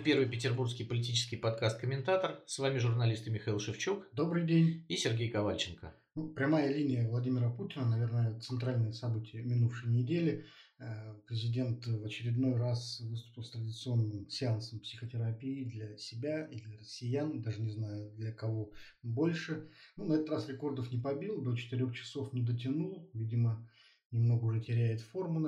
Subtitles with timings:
[0.00, 2.42] первый петербургский политический подкаст «Комментатор».
[2.46, 4.08] С вами журналисты Михаил Шевчук.
[4.12, 4.84] Добрый день.
[4.88, 5.94] И Сергей Ковальченко.
[6.14, 10.46] Ну, прямая линия Владимира Путина, наверное, центральное событие минувшей недели.
[10.78, 17.42] Э, президент в очередной раз выступил с традиционным сеансом психотерапии для себя и для россиян,
[17.42, 19.68] даже не знаю для кого больше.
[19.96, 23.68] Ну, на этот раз рекордов не побил, до 4 часов не дотянул, видимо,
[24.10, 25.40] немного уже теряет форму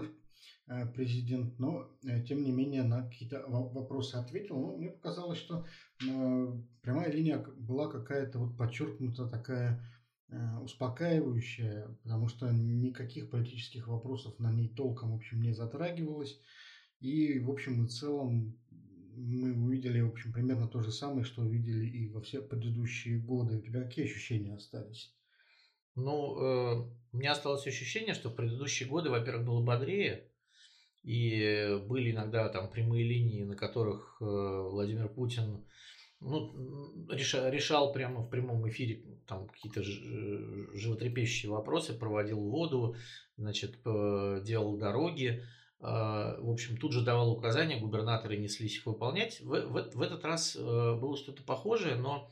[0.95, 4.59] президент, но э, тем не менее на какие-то вопросы ответил.
[4.59, 5.67] Но мне показалось, что
[6.03, 9.85] э, прямая линия была какая-то вот подчеркнута такая
[10.63, 16.41] успокаивающая, потому что никаких политических вопросов на ней толком, в общем, не затрагивалось.
[17.01, 18.57] И, в общем и целом,
[19.15, 23.59] мы увидели, в общем, примерно то же самое, что увидели и во все предыдущие годы.
[23.59, 25.15] У тебя какие ощущения остались?
[25.95, 30.32] Ну, э, у меня осталось ощущение, что в предыдущие годы, во-первых, было бодрее,
[31.03, 35.65] и были иногда там прямые линии, на которых э, Владимир Путин
[36.21, 42.95] ну, решал, решал прямо в прямом эфире там какие-то животрепещущие вопросы, проводил воду,
[43.37, 45.43] значит, делал дороги.
[45.85, 49.41] А, в общем, тут же давал указания, губернаторы неслись их выполнять.
[49.41, 52.31] В, в, в этот раз э, было что-то похожее, но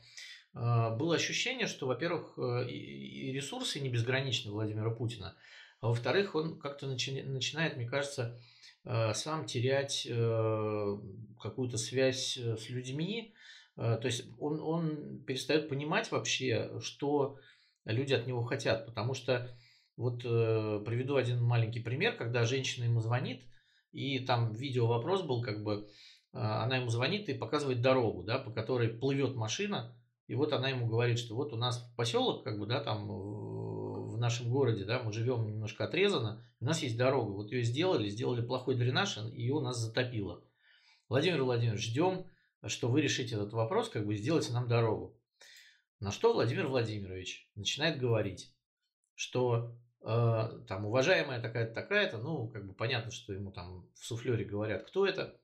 [0.53, 5.35] а, было ощущение, что, во-первых, э, и ресурсы не безграничны Владимира Путина,
[5.81, 8.50] а во-вторых, он как-то начи- начинает, мне кажется, Э,
[8.83, 10.97] сам терять э,
[11.39, 13.33] какую-то связь э, с людьми.
[13.75, 17.37] То есть он, он перестает понимать вообще, что
[17.85, 18.85] люди от него хотят.
[18.85, 19.49] Потому что
[19.95, 23.43] вот приведу один маленький пример, когда женщина ему звонит,
[23.91, 25.87] и там видео вопрос был, как бы
[26.33, 30.87] она ему звонит и показывает дорогу, да, по которой плывет машина, и вот она ему
[30.87, 33.09] говорит, что вот у нас поселок, как бы, да, там
[34.21, 38.45] нашем городе, да, мы живем немножко отрезано, у нас есть дорога, вот ее сделали, сделали
[38.45, 40.43] плохой дренаж, и ее у нас затопило.
[41.09, 42.25] Владимир Владимирович, ждем,
[42.65, 45.19] что вы решите этот вопрос, как бы сделайте нам дорогу.
[45.99, 48.55] На что Владимир Владимирович начинает говорить,
[49.15, 54.45] что э, там уважаемая такая-то, такая-то, ну, как бы понятно, что ему там в суфлере
[54.45, 55.40] говорят, кто это,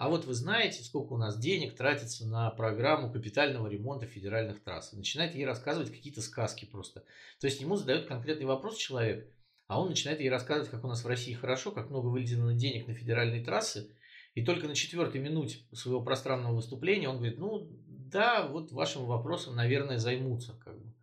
[0.00, 4.94] а вот вы знаете, сколько у нас денег тратится на программу капитального ремонта федеральных трасс.
[4.94, 7.04] Начинает ей рассказывать какие-то сказки просто.
[7.38, 9.30] То есть ему задают конкретный вопрос человек,
[9.66, 12.88] а он начинает ей рассказывать, как у нас в России хорошо, как много выделено денег
[12.88, 13.94] на федеральные трассы.
[14.34, 19.54] И только на четвертой минуте своего пространного выступления он говорит, ну да, вот вашим вопросом,
[19.54, 20.58] наверное, займутся.
[20.64, 20.94] Как бы.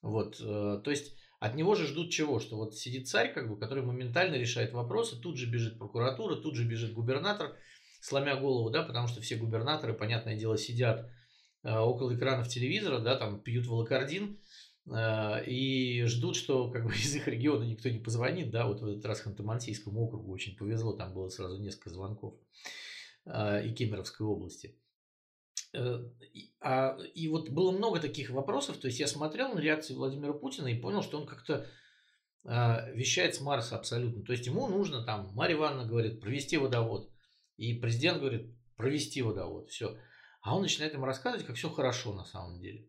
[0.00, 2.40] Вот, э, то есть от него же ждут чего?
[2.40, 6.56] Что вот сидит царь, как бы, который моментально решает вопросы, тут же бежит прокуратура, тут
[6.56, 7.54] же бежит губернатор,
[8.00, 11.08] сломя голову, да, потому что все губернаторы, понятное дело, сидят
[11.62, 14.40] э, около экранов телевизора, да, там пьют волокордин
[14.90, 18.86] э, и ждут, что как бы из их региона никто не позвонит, да, вот в
[18.86, 22.34] этот раз Ханты-Мансийскому округу очень повезло, там было сразу несколько звонков
[23.26, 24.76] э, и Кемеровской области.
[26.60, 30.66] А, и вот было много таких вопросов, то есть я смотрел на реакцию Владимира Путина
[30.66, 31.64] и понял, что он как-то
[32.42, 34.24] вещает с Марса абсолютно.
[34.24, 37.09] То есть ему нужно там, Марья Ивановна говорит, провести водовод.
[37.60, 39.98] И президент говорит, провести водовод, все.
[40.40, 42.88] А он начинает им рассказывать, как все хорошо на самом деле.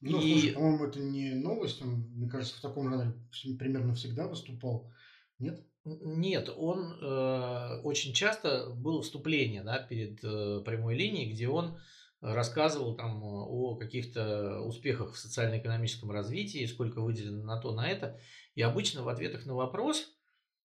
[0.00, 0.32] Ну, и...
[0.32, 1.80] слушай, по-моему, это не новость.
[1.82, 3.14] Он, мне кажется, в таком жанре
[3.56, 4.92] примерно всегда выступал.
[5.38, 5.64] Нет?
[5.84, 11.78] Нет, он э, очень часто было вступление да, перед э, прямой линией, где он
[12.20, 18.18] рассказывал там о каких-то успехах в социально-экономическом развитии, сколько выделено на то, на это.
[18.56, 20.15] И обычно в ответах на вопрос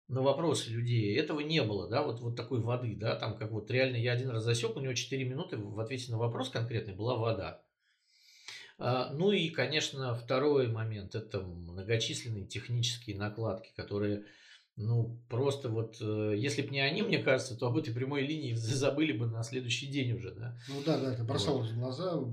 [0.08, 1.18] на вопросы людей.
[1.18, 4.30] Этого не было, да, вот, вот такой воды, да, там как вот реально я один
[4.30, 7.62] раз засек, у него 4 минуты в ответе на вопрос конкретный была вода.
[8.80, 14.26] А, ну и, конечно, второй момент– это многочисленные технические накладки, которые,
[14.76, 18.54] ну, просто вот, э, если бы не они, мне кажется, то об этой прямой линии
[18.54, 20.56] забыли бы на следующий день уже, да.
[20.70, 21.76] Ну да, да, это бросалось вот.
[21.76, 22.24] в глаза,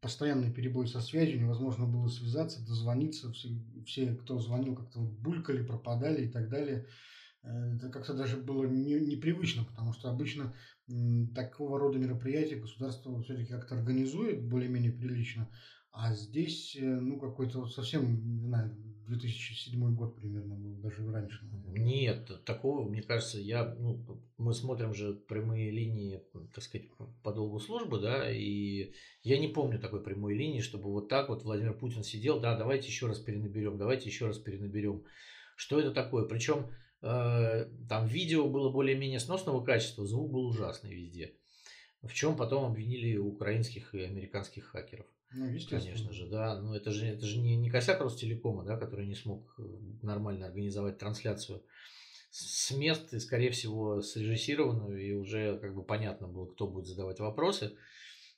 [0.00, 3.28] постоянный перебой со связью, невозможно было связаться, дозвониться,
[3.84, 6.82] все, кто звонил, как-то булькали, пропадали и так далее.
[7.42, 10.52] Э, это как-то даже было не, непривычно, потому что обычно
[11.34, 15.48] такого рода мероприятия государство все-таки как-то организует более-менее прилично,
[15.92, 21.44] а здесь, э, ну, какой-то вот совсем, не знаю, 2007 год примерно был, даже раньше.
[21.44, 21.84] Наверное.
[21.84, 24.04] Нет, такого, мне кажется, я, ну,
[24.38, 26.22] мы смотрим же прямые линии,
[26.54, 26.88] так сказать,
[27.22, 28.92] по долгу службы, да, и
[29.22, 32.86] я не помню такой прямой линии, чтобы вот так вот Владимир Путин сидел, да, давайте
[32.86, 35.04] еще раз перенаберем, давайте еще раз перенаберем.
[35.56, 36.24] Что это такое?
[36.24, 36.70] Причем
[37.02, 41.34] э, там видео было более-менее сносного качества, звук был ужасный везде.
[42.02, 45.06] В чем потом обвинили украинских и американских хакеров.
[45.32, 46.60] Ну, Конечно же, да.
[46.60, 49.62] Но это же, это же не, не косяк Ростелекома, да, который не смог э,
[50.02, 51.62] нормально организовать трансляцию
[52.30, 57.20] с мест, и, скорее всего, срежиссированную, и уже как бы понятно было, кто будет задавать
[57.20, 57.76] вопросы.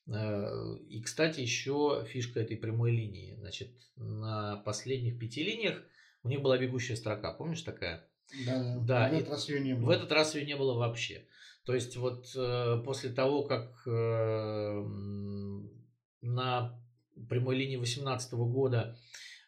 [0.07, 3.37] Э, и, кстати, еще фишка этой прямой линии.
[3.37, 5.83] Значит, на последних пяти линиях
[6.23, 8.07] у них была бегущая строка, помнишь такая?
[8.47, 9.09] Да, да.
[9.09, 9.87] В этот раз ее не было.
[9.87, 11.27] В этот раз ее не было вообще.
[11.65, 14.85] То есть вот э, после того, как э,
[16.23, 16.82] на
[17.29, 18.99] прямой линии 2018 года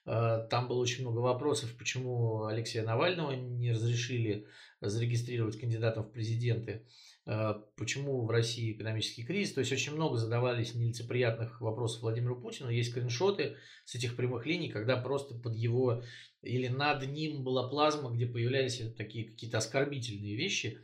[0.06, 4.46] э, там было очень много вопросов, почему Алексея Навального не разрешили
[4.80, 6.86] зарегистрировать кандидатом в президенты,
[7.26, 9.54] э, почему в России экономический кризис.
[9.54, 12.70] То есть очень много задавались нелицеприятных вопросов Владимиру Путину.
[12.70, 16.02] Есть скриншоты с этих прямых линий, когда просто под его
[16.42, 20.80] или над ним была плазма, где появлялись такие какие-то оскорбительные вещи.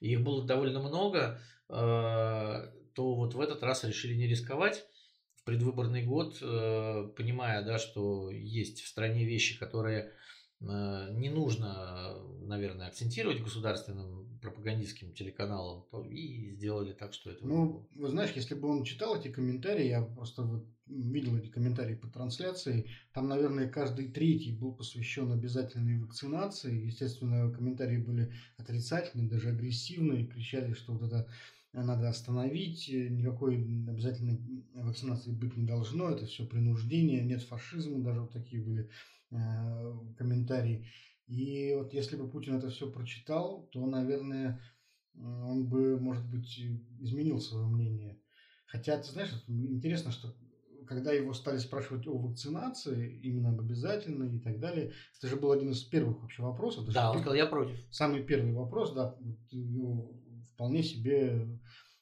[0.00, 4.84] Их было довольно много, э, то вот в этот раз решили не рисковать
[5.48, 10.12] предвыборный год, э, понимая, да, что есть в стране вещи, которые
[10.60, 17.46] Э, не нужно, наверное, акцентировать государственным пропагандистским телеканалам, то и сделали так, что это...
[17.46, 21.94] Ну, вы знаешь, если бы он читал эти комментарии, я просто вот видел эти комментарии
[21.94, 26.86] по трансляции, там, наверное, каждый третий был посвящен обязательной вакцинации.
[26.86, 31.28] Естественно, комментарии были отрицательные, даже агрессивные, кричали, что вот это
[31.72, 34.40] надо остановить, никакой обязательной
[34.74, 38.90] вакцинации быть не должно, это все принуждение, нет фашизма, даже вот такие были
[39.30, 40.88] Э, комментарий.
[41.26, 44.58] И вот если бы Путин это все прочитал, то, наверное,
[45.14, 46.58] он бы, может быть,
[47.00, 48.18] изменил свое мнение.
[48.64, 50.34] Хотя, ты знаешь, интересно, что
[50.86, 55.52] когда его стали спрашивать о вакцинации, именно об обязательной и так далее, это же был
[55.52, 56.90] один из первых вообще вопросов.
[56.90, 57.76] Да, он сказал, я против.
[57.90, 60.18] Самый первый вопрос, да, вот его
[60.58, 61.46] вполне себе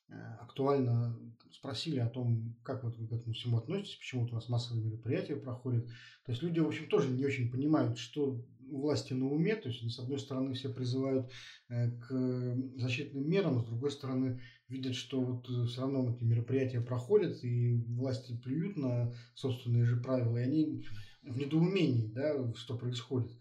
[0.08, 1.14] э, актуально
[1.52, 4.82] спросили о том, как вот вы к этому всему относитесь, почему вот у нас массовые
[4.82, 5.86] мероприятия проходят.
[6.24, 9.68] То есть люди, в общем, тоже не очень понимают, что у власти на уме, то
[9.68, 11.30] есть, с одной стороны, все призывают
[11.68, 16.80] э, к защитным мерам, с другой стороны, видят, что вот э, все равно эти мероприятия
[16.80, 20.82] проходят, и власти плюют на собственные же правила, и они
[21.22, 23.32] в недоумении, да, что происходит.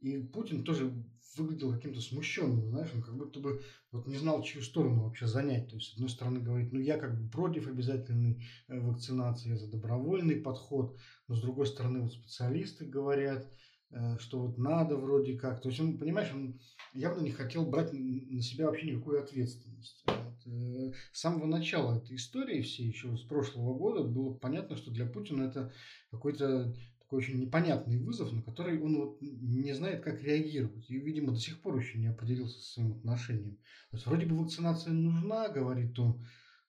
[0.00, 0.92] И Путин тоже
[1.36, 3.62] выглядел каким-то смущенным, знаешь, он как будто бы
[3.92, 5.68] вот не знал, чью сторону вообще занять.
[5.68, 9.56] То есть, с одной стороны, говорит, ну, я как бы против обязательной э, вакцинации, я
[9.56, 10.96] за добровольный подход,
[11.26, 13.48] но с другой стороны, вот специалисты говорят,
[13.90, 15.60] э, что вот надо вроде как.
[15.60, 16.60] То есть, он, понимаешь, он
[16.92, 20.02] явно не хотел брать на себя вообще никакую ответственность.
[20.06, 20.46] Вот.
[20.46, 25.06] Э, с самого начала этой истории, все еще с прошлого года, было понятно, что для
[25.06, 25.72] Путина это
[26.10, 26.74] какой-то
[27.08, 30.90] такой очень непонятный вызов, на который он вот не знает, как реагировать.
[30.90, 33.56] И, видимо, до сих пор еще не определился со своим отношением.
[33.90, 36.22] То есть, вроде бы вакцинация нужна, говорит он,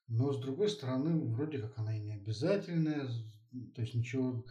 [0.07, 3.05] но, с другой стороны, вроде как она и не обязательная.
[3.75, 4.45] То есть, ничего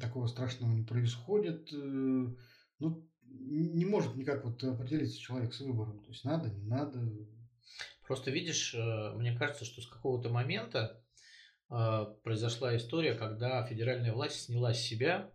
[0.00, 1.72] такого страшного не происходит.
[1.72, 2.26] Э,
[2.80, 6.02] ну, не может никак вот определиться человек с выбором.
[6.02, 7.00] То есть, надо, не надо.
[8.08, 10.99] Просто видишь, э, мне кажется, что с какого-то момента
[12.22, 15.30] произошла история, когда федеральная власть сняла с себя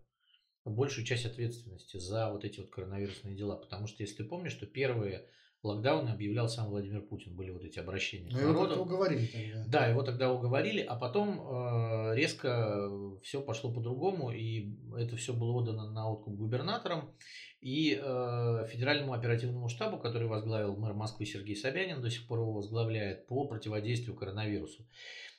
[0.66, 3.56] большую часть ответственности за вот эти вот коронавирусные дела.
[3.56, 5.28] Потому что, если ты помнишь, что первые
[5.66, 8.30] локдауны объявлял сам Владимир Путин, были вот эти обращения.
[8.32, 9.66] Но его тогда уговорили тогда.
[9.68, 12.90] Да, его тогда уговорили, а потом э, резко
[13.24, 17.16] все пошло по-другому, и это все было отдано на откуп губернаторам
[17.62, 22.54] и э, федеральному оперативному штабу, который возглавил мэр Москвы Сергей Собянин, до сих пор его
[22.54, 24.88] возглавляет по противодействию коронавирусу.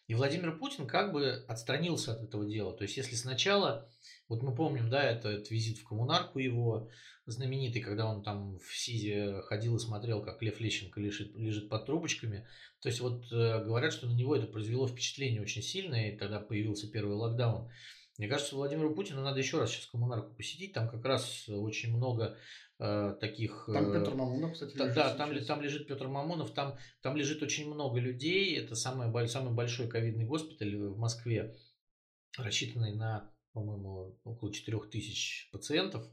[0.06, 2.72] И Владимир Путин как бы отстранился от этого дела.
[2.72, 3.90] То есть, если сначала,
[4.28, 6.88] вот мы помним, да, это, это визит в коммунарку его
[7.26, 11.86] знаменитый, когда он там в СИЗе ходил и смотрел, как Лев Лещенко лежит, лежит под
[11.86, 12.46] трубочками.
[12.80, 16.38] То есть, вот э, говорят, что на него это произвело впечатление очень сильное, и тогда
[16.38, 17.68] появился первый локдаун.
[18.18, 20.72] Мне кажется, Владимиру Путину надо еще раз сейчас коммунарку посетить.
[20.72, 22.38] Там как раз очень много
[22.78, 23.68] таких...
[23.72, 27.72] Там Петр Мамонов, кстати, лежит Да, там, там лежит Петр Мамонов, там, там лежит очень
[27.72, 28.58] много людей.
[28.58, 31.56] Это самый, самый большой ковидный госпиталь в Москве,
[32.36, 36.06] рассчитанный на, по-моему, около 4000 пациентов.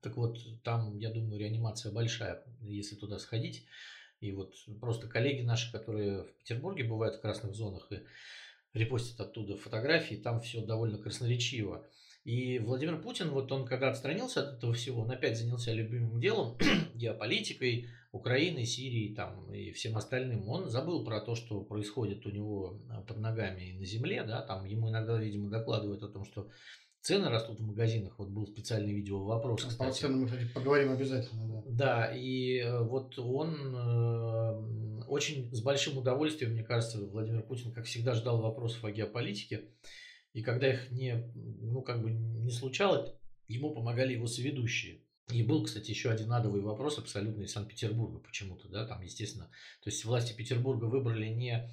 [0.00, 3.66] Так вот, там, я думаю, реанимация большая, если туда сходить.
[4.20, 8.02] И вот просто коллеги наши, которые в Петербурге бывают в красных зонах и
[8.74, 11.86] репостят оттуда фотографии, там все довольно красноречиво.
[12.24, 16.58] И Владимир Путин, вот он когда отстранился от этого всего, он опять занялся любимым делом,
[16.94, 20.48] геополитикой, Украины, Сирии там, и всем остальным.
[20.48, 24.24] Он забыл про то, что происходит у него а, под ногами и на земле.
[24.24, 24.42] Да?
[24.42, 26.50] Там ему иногда, видимо, докладывают о том, что
[27.00, 28.18] цены растут в магазинах.
[28.18, 29.60] Вот был специальный видео вопрос.
[29.60, 29.78] Кстати.
[29.78, 31.46] Про цены мы, кстати, поговорим обязательно.
[31.46, 37.72] Да, да и э, вот он э, очень с большим удовольствием, мне кажется, Владимир Путин,
[37.72, 39.64] как всегда, ждал вопросов о геополитике.
[40.32, 43.10] И когда их не, ну, как бы не случалось,
[43.48, 45.02] ему помогали его соведущие.
[45.28, 49.46] И был, кстати, еще один адовый вопрос абсолютно из Санкт-Петербурга почему-то, да, там, естественно.
[49.82, 51.70] То есть власти Петербурга выбрали не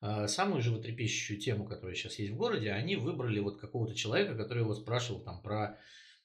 [0.00, 4.62] э, самую животрепещущую тему, которая сейчас есть в городе, они выбрали вот какого-то человека, который
[4.62, 5.78] его спрашивал там про,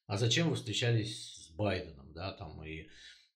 [0.08, 2.88] а зачем вы встречались с Байденом, да, там, и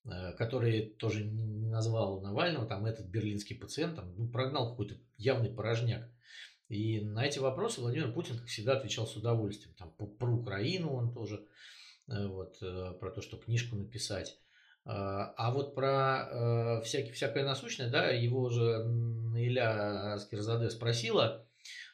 [0.06, 5.50] э, который тоже не назвал Навального, там, этот берлинский пациент, там, ну, прогнал какой-то явный
[5.50, 6.10] порожняк.
[6.70, 9.74] И на эти вопросы Владимир Путин, как всегда, отвечал с удовольствием.
[9.76, 11.46] Там, про Украину он тоже
[12.08, 14.40] Э, вот, э, про то, что книжку написать.
[14.86, 18.86] А, а вот про э, всякие, всякое насущное, да, его же
[19.36, 21.46] Иля Аскерзаде спросила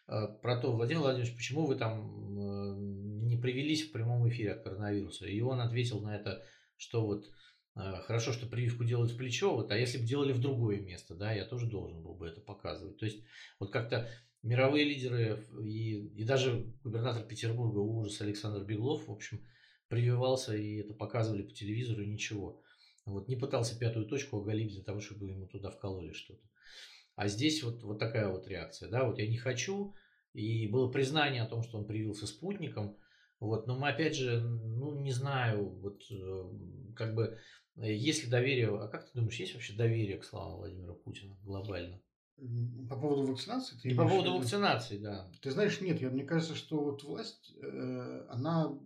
[0.05, 5.25] про то, Владимир Владимирович, почему вы там не привелись в прямом эфире от коронавируса?
[5.25, 6.43] И он ответил на это,
[6.75, 7.31] что вот
[7.73, 11.31] хорошо, что прививку делают в плечо, вот, а если бы делали в другое место, да,
[11.31, 12.97] я тоже должен был бы это показывать.
[12.97, 13.23] То есть
[13.59, 14.09] вот как-то
[14.43, 19.43] мировые лидеры и, и даже губернатор Петербурга ужас Александр Беглов, в общем,
[19.87, 22.61] прививался, и это показывали по телевизору, и ничего.
[23.05, 26.43] Вот, не пытался пятую точку оголить для того, чтобы ему туда вкололи что-то.
[27.15, 29.93] А здесь вот, вот такая вот реакция, да, вот я не хочу,
[30.33, 32.97] и было признание о том, что он привился спутником,
[33.39, 37.37] вот, но мы опять же, ну, не знаю, вот, э, как бы,
[37.75, 42.01] есть ли доверие, а как ты думаешь, есть вообще доверие к словам Владимира Путина глобально?
[42.89, 43.77] По поводу вакцинации?
[43.81, 45.29] Ты по поводу вакцинации, да.
[45.41, 48.77] Ты знаешь, нет, я, мне кажется, что вот власть, э, она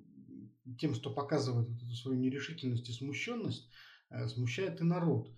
[0.80, 3.70] тем, что показывает вот эту свою нерешительность и смущенность,
[4.10, 5.32] э, смущает и народ.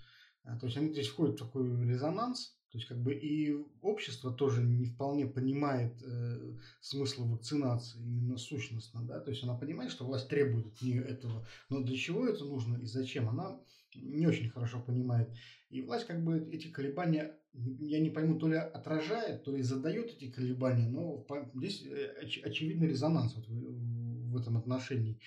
[0.44, 4.32] Э, то есть они здесь входят в такой резонанс, то есть как бы и общество
[4.32, 10.06] тоже не вполне понимает э, смысл вакцинации именно сущностно, да, то есть она понимает, что
[10.06, 13.60] власть требует от нее этого, но для чего это нужно и зачем, она
[13.96, 15.30] не очень хорошо понимает.
[15.70, 20.14] И власть как бы эти колебания, я не пойму, то ли отражает, то ли задает
[20.14, 21.26] эти колебания, но
[21.56, 25.20] здесь э, оч- очевидный резонанс вот в этом отношении.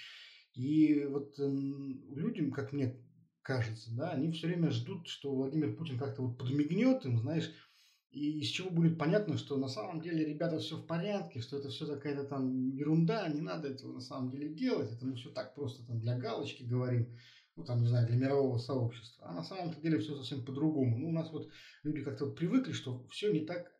[0.54, 2.96] И вот э, людям, как мне
[3.42, 7.52] кажется, да, они все время ждут, что Владимир Путин как-то вот подмигнет им, знаешь,
[8.10, 11.70] и из чего будет понятно, что на самом деле, ребята, все в порядке, что это
[11.70, 15.54] все какая-то там ерунда, не надо этого на самом деле делать, это мы все так
[15.54, 17.16] просто там для галочки говорим,
[17.56, 19.26] ну там, не знаю, для мирового сообщества.
[19.26, 20.98] А на самом деле все совсем по-другому.
[20.98, 21.50] Ну, у нас вот
[21.82, 23.72] люди как-то вот привыкли, что все не так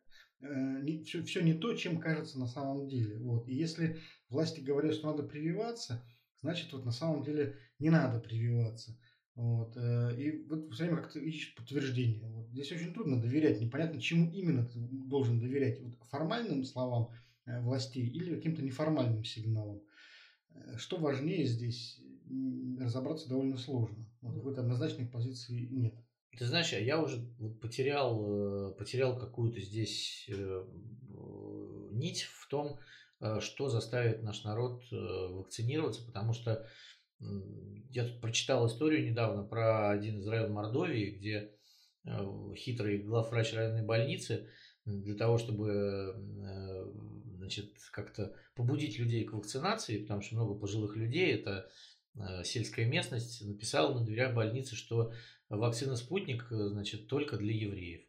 [0.43, 3.17] Э, не, все, все не то, чем кажется на самом деле.
[3.19, 3.47] Вот.
[3.47, 3.99] И если
[4.29, 6.05] власти говорят, что надо прививаться,
[6.41, 8.97] значит, вот на самом деле не надо прививаться.
[9.35, 9.75] Вот.
[9.77, 12.27] Э, и вот все время как-то ищешь подтверждение.
[12.29, 12.49] Вот.
[12.49, 13.61] Здесь очень трудно доверять.
[13.61, 15.79] Непонятно, чему именно ты должен доверять.
[15.81, 17.11] Вот формальным словам
[17.45, 19.81] э, властей или каким-то неформальным сигналам.
[20.77, 21.99] Что важнее здесь,
[22.79, 24.05] разобраться довольно сложно.
[24.21, 25.95] Вот какой-то однозначной позиции нет.
[26.37, 30.65] Ты знаешь, а я уже вот потерял, э, потерял какую-то здесь э,
[31.91, 32.79] нить в том,
[33.19, 36.67] э, что заставит наш народ вакцинироваться, потому что
[37.89, 41.51] я тут прочитал историю недавно про один из районов Мордовии, где
[42.57, 44.49] хитрый главврач районной больницы
[44.83, 46.17] для того, чтобы
[47.37, 51.69] значит, как-то побудить людей к вакцинации, потому что много пожилых людей, это
[52.43, 55.11] сельская местность, написал на дверях больницы, что
[55.57, 58.01] вакцина «Спутник», э, значит, только для евреев.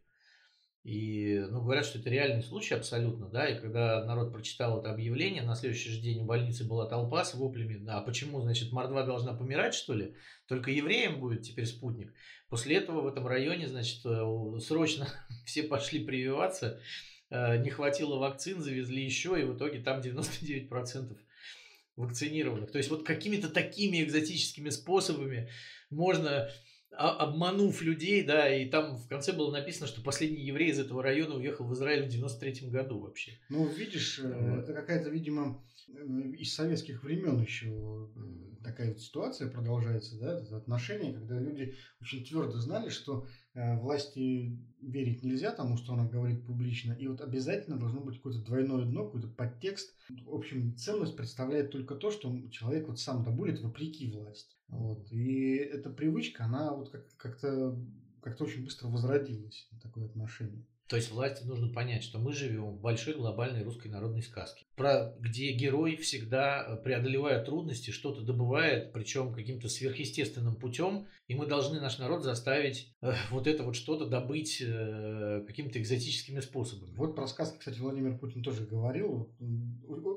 [0.83, 5.43] И, ну, говорят, что это реальный случай абсолютно, да, и когда народ прочитал это объявление,
[5.43, 9.33] на следующий же день у больницы была толпа с воплями, а почему, значит, мордва должна
[9.33, 10.15] помирать, что ли?
[10.47, 12.13] Только евреям будет теперь спутник.
[12.51, 15.09] После этого в этом районе, значит, э, срочно
[15.47, 16.81] все пошли прививаться,
[17.31, 21.17] э, не хватило вакцин, завезли еще, и в итоге там 99%
[21.97, 22.71] вакцинированных.
[22.71, 25.49] То есть вот какими-то такими экзотическими способами
[25.91, 26.51] можно
[26.97, 31.35] обманув людей, да, и там в конце было написано, что последний еврей из этого района
[31.35, 33.33] уехал в Израиль в 93 году вообще.
[33.49, 34.63] Ну, видишь, вот.
[34.63, 35.65] это какая-то, видимо,
[36.33, 38.09] из советских времен еще
[38.63, 43.25] такая вот ситуация продолжается, да, это отношения, когда люди очень твердо знали, что
[43.55, 48.41] э, власти верить нельзя тому, что она говорит публично, и вот обязательно должно быть какое-то
[48.41, 49.95] двойное дно, какой-то подтекст.
[50.09, 54.57] В общем, ценность представляет только то, что человек вот сам добудет вопреки власти.
[54.69, 55.11] Вот.
[55.11, 57.77] И эта привычка, она вот как- как-то
[58.21, 60.65] как-то очень быстро возродилась, такое отношение.
[60.89, 65.15] То есть власти нужно понять, что мы живем в большой глобальной русской народной сказке, про,
[65.19, 71.81] где герой всегда, э, преодолевая трудности, что-то добывает, причем каким-то сверхъестественным путем, и мы должны
[71.81, 76.95] наш народ заставить э, вот это вот что-то добыть э, какими-то экзотическими способами.
[76.97, 79.35] Вот про сказки, кстати, Владимир Путин тоже говорил.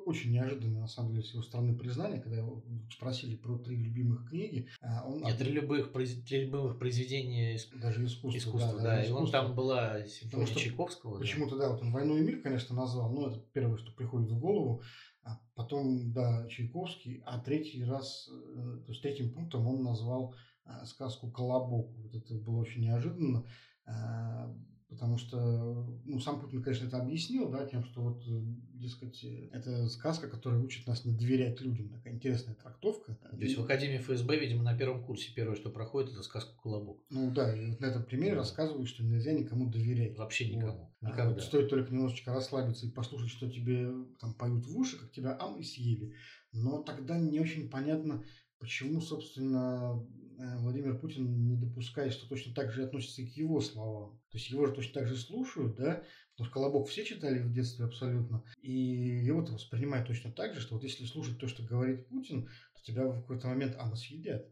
[0.06, 4.30] Очень неожиданно, на самом деле, с его стороны признание, когда его спросили про три любимых
[4.30, 4.68] книги.
[4.82, 5.22] А он...
[5.22, 8.38] Нет, три любых, три любых произведения Даже искусства.
[8.38, 11.20] искусства да, да, и он там была симфония Чайковского.
[11.20, 11.68] Почему-то, да.
[11.68, 14.82] да, вот он «Войну и мир», конечно, назвал, но это первое, что приходит в голову.
[15.24, 20.86] а потом, да, Чайковский, а третий раз, э, то есть третьим пунктом он назвал а,
[20.86, 21.90] сказку «Колобок».
[21.98, 23.46] Вот это было очень неожиданно,
[23.86, 24.54] а,
[24.90, 28.42] потому что, ну, сам Путин, конечно, это объяснил, да, тем, что вот, э,
[28.74, 31.90] дескать, э, это сказка, которая учит нас не доверять людям.
[31.90, 33.16] Такая интересная трактовка.
[33.16, 37.04] То есть в Академии ФСБ, видимо, на первом курсе первое, что проходит, это сказка «Колобок».
[37.10, 38.40] Ну да, и вот на этом примере да.
[38.40, 40.18] рассказывают, что нельзя никому доверять.
[40.18, 40.94] Вообще никому.
[41.02, 41.10] Вот.
[41.10, 41.34] Никогда.
[41.34, 45.38] Вот стоит только немножечко расслабиться и послушать, что тебе там поют в уши, как тебя
[45.40, 46.14] ам и съели.
[46.54, 48.24] Но тогда не очень понятно,
[48.60, 50.02] почему, собственно,
[50.38, 54.20] Владимир Путин не допускает, что точно так же относится и к его словам.
[54.32, 57.52] То есть его же точно так же слушают, да, потому что «Колобок» все читали в
[57.52, 62.08] детстве абсолютно, и его-то воспринимают точно так же, что вот если слушать то, что говорит
[62.08, 64.48] Путин, то тебя в какой-то момент, а, нас съедят.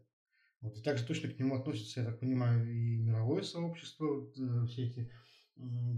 [0.60, 4.66] Вот, и также точно к нему относится, я так понимаю, и мировое сообщество, вот, э,
[4.66, 5.10] все эти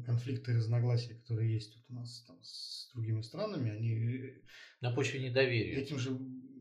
[0.05, 3.95] конфликты и разногласия, которые есть вот у нас там, с другими странами, они...
[3.95, 4.41] Э,
[4.81, 5.81] На почве недоверия.
[5.81, 6.17] Этим же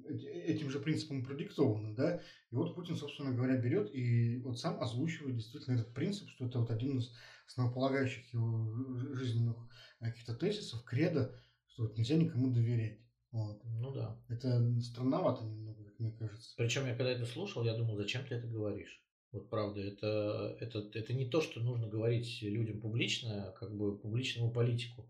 [0.10, 2.22] этим же принципом продиктовано, да,
[2.52, 6.60] и вот Путин, собственно говоря, берет и вот сам озвучивает действительно этот принцип, что это
[6.60, 7.12] вот один из
[7.48, 8.74] основополагающих его
[9.14, 9.58] жизненных
[10.00, 11.34] каких-то тезисов, кредо,
[11.68, 13.00] что вот нельзя никому доверять.
[13.32, 13.62] Вот.
[13.66, 14.20] Ну да.
[14.30, 16.54] Это странновато немного, как мне кажется.
[16.58, 19.04] Причем я когда это слушал, я думал, зачем ты это говоришь?
[19.32, 24.52] Вот правда, это, это, это не то, что нужно говорить людям публично, как бы публичному
[24.52, 25.10] политику.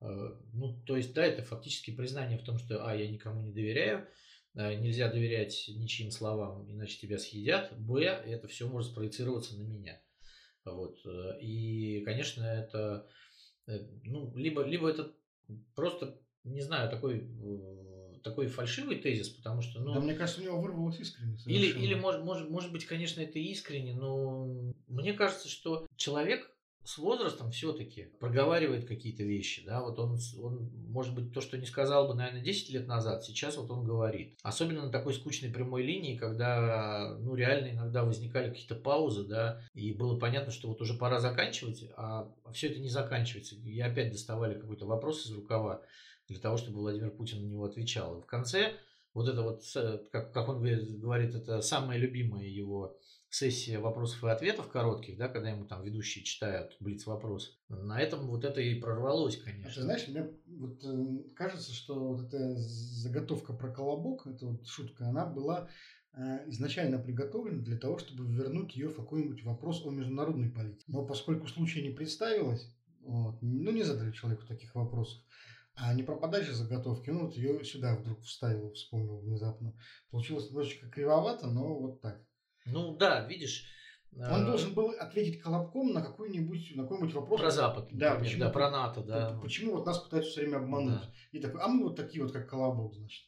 [0.00, 3.52] Э, ну, то есть, да, это фактически признание в том, что, а, я никому не
[3.52, 4.06] доверяю,
[4.56, 7.78] Э, нельзя доверять ничьим словам, иначе тебя съедят.
[7.78, 10.00] Б, это все может спроецироваться на меня.
[10.64, 10.98] Вот.
[11.04, 13.06] Э, и, конечно, это,
[13.66, 15.12] ну, либо, либо это
[15.74, 17.28] просто, не знаю, такой
[18.24, 19.94] такой фальшивый тезис, потому что, ну...
[19.94, 21.36] Да, мне кажется, у него вырвалось искренне.
[21.36, 21.64] Совершенно.
[21.64, 26.50] Или, или может, может, может быть, конечно, это искренне, но мне кажется, что человек
[26.86, 31.66] с возрастом все-таки проговаривает какие-то вещи, да, вот он, он, может быть, то, что не
[31.66, 34.38] сказал бы, наверное, 10 лет назад, сейчас вот он говорит.
[34.42, 39.92] Особенно на такой скучной прямой линии, когда, ну, реально иногда возникали какие-то паузы, да, и
[39.92, 43.56] было понятно, что вот уже пора заканчивать, а все это не заканчивается.
[43.56, 45.82] И опять доставали какой-то вопрос из рукава
[46.28, 48.18] для того, чтобы Владимир Путин на него отвечал.
[48.18, 48.74] И в конце
[49.12, 49.62] вот это вот,
[50.12, 52.96] как, как он говорит, это самое любимое его
[53.36, 57.60] сессия вопросов и ответов коротких, да, когда ему там ведущие читают блиц вопрос.
[57.68, 59.70] На этом вот это и прорвалось, конечно.
[59.70, 64.66] А ты знаешь, мне вот э, кажется, что вот эта заготовка про колобок, эта вот
[64.66, 65.68] шутка, она была
[66.14, 70.84] э, изначально приготовлена для того, чтобы вернуть ее в какой-нибудь вопрос о международной политике.
[70.88, 75.22] Но поскольку случая не представилось, вот, ну не задали человеку таких вопросов,
[75.74, 79.74] а не про подачу заготовки, ну вот ее сюда вдруг вставил, вспомнил внезапно.
[80.10, 82.25] Получилось немножечко кривовато, но вот так.
[82.66, 83.66] Ну да, видишь.
[84.18, 87.40] Он э, должен был ответить Колобком на какой-нибудь на какой-нибудь вопрос.
[87.40, 89.40] Про Запад, да, например, почему, да, про НАТО, да.
[89.42, 91.00] Почему вот нас пытаются все время обмануть?
[91.00, 91.10] Да.
[91.32, 93.26] И такой, а мы вот такие вот, как Колобок, значит.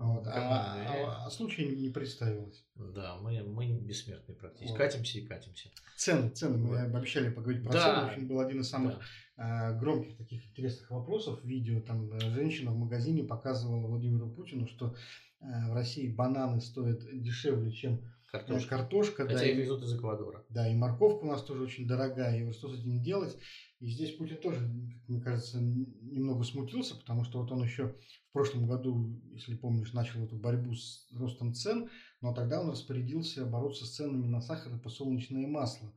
[0.00, 0.26] Вот.
[0.28, 2.64] А, а, а случай не представилось.
[2.74, 4.70] Да, мы, мы бессмертные практически.
[4.70, 4.78] Вот.
[4.78, 5.68] Катимся и катимся.
[5.94, 6.56] Цены, цены.
[6.56, 7.80] Мы обещали поговорить про да.
[7.82, 8.06] цены.
[8.06, 8.98] В общем, был один из самых
[9.36, 9.72] да.
[9.72, 11.44] громких таких интересных вопросов.
[11.44, 14.96] Видео там э, женщина в магазине показывала Владимиру Путину, что
[15.42, 18.00] э, в России бананы стоят дешевле, чем
[18.30, 18.68] Картошка.
[18.68, 20.44] картошка Хотя да, их везут из Эквадора.
[20.48, 22.38] Да, и морковка у нас тоже очень дорогая.
[22.38, 23.36] И вот что с этим делать?
[23.80, 24.60] И здесь Путин тоже,
[25.08, 27.88] мне кажется, немного смутился, потому что вот он еще
[28.28, 31.90] в прошлом году, если помнишь, начал эту борьбу с ростом цен,
[32.20, 35.92] но тогда он распорядился бороться с ценами на сахар и подсолнечное масло.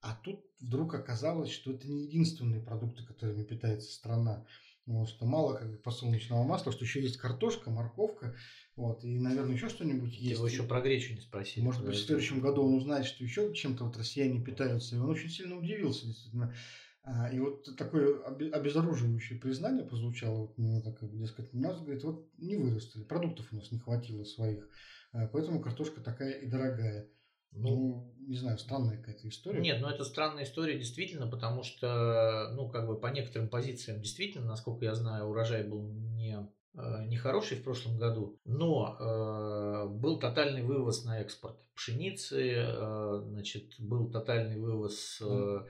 [0.00, 4.46] А тут вдруг оказалось, что это не единственные продукты, которыми питается страна.
[4.86, 8.36] Вот, что мало как бы подсолнечного масла, что еще есть картошка, морковка,
[8.76, 10.38] вот, и, наверное, еще что-нибудь есть.
[10.38, 11.64] Его еще про гречу не спросили.
[11.64, 14.94] Может быть, в следующем году он узнает, что еще чем-то вот россияне питаются.
[14.94, 16.54] И он очень сильно удивился, действительно.
[17.02, 22.24] А, и вот такое обезоруживающее признание прозвучало вот у так дескать, у нас, говорит, вот
[22.36, 24.68] не вырастили, продуктов у нас не хватило своих,
[25.12, 27.08] а, поэтому картошка такая и дорогая.
[27.56, 29.60] Ну, не знаю, странная какая-то история.
[29.60, 34.46] Нет, ну это странная история действительно, потому что, ну, как бы по некоторым позициям действительно,
[34.46, 36.36] насколько я знаю, урожай был не
[36.74, 43.74] э, нехороший в прошлом году, но э, был тотальный вывоз на экспорт пшеницы, э, значит,
[43.78, 45.66] был тотальный вывоз, э,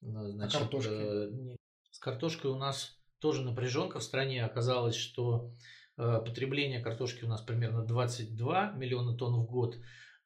[0.00, 0.90] значит, а картошки?
[0.92, 1.56] Э,
[1.90, 4.44] с картошкой у нас тоже напряженка в стране.
[4.44, 5.52] Оказалось, что
[5.96, 9.76] э, потребление картошки у нас примерно 22 миллиона тонн в год,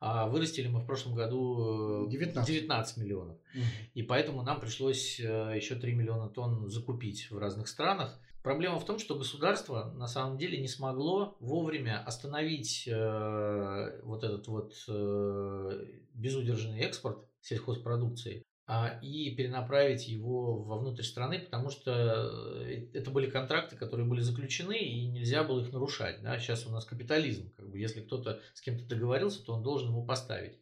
[0.07, 3.39] а вырастили мы в прошлом году 19, э, 19 миллионов.
[3.55, 3.65] Угу.
[3.95, 8.21] И поэтому нам пришлось э, еще 3 миллиона тонн закупить в разных странах.
[8.43, 14.47] Проблема в том, что государство на самом деле не смогло вовремя остановить э, вот этот
[14.47, 18.45] вот э, безудержный экспорт сельхозпродукции.
[18.67, 24.79] А, и перенаправить его вовнутрь страны, потому что э, это были контракты, которые были заключены,
[24.79, 26.23] и нельзя было их нарушать.
[26.23, 26.39] Да?
[26.39, 27.53] Сейчас у нас капитализм.
[27.57, 30.59] Как бы, если кто-то с кем-то договорился, то он должен ему поставить.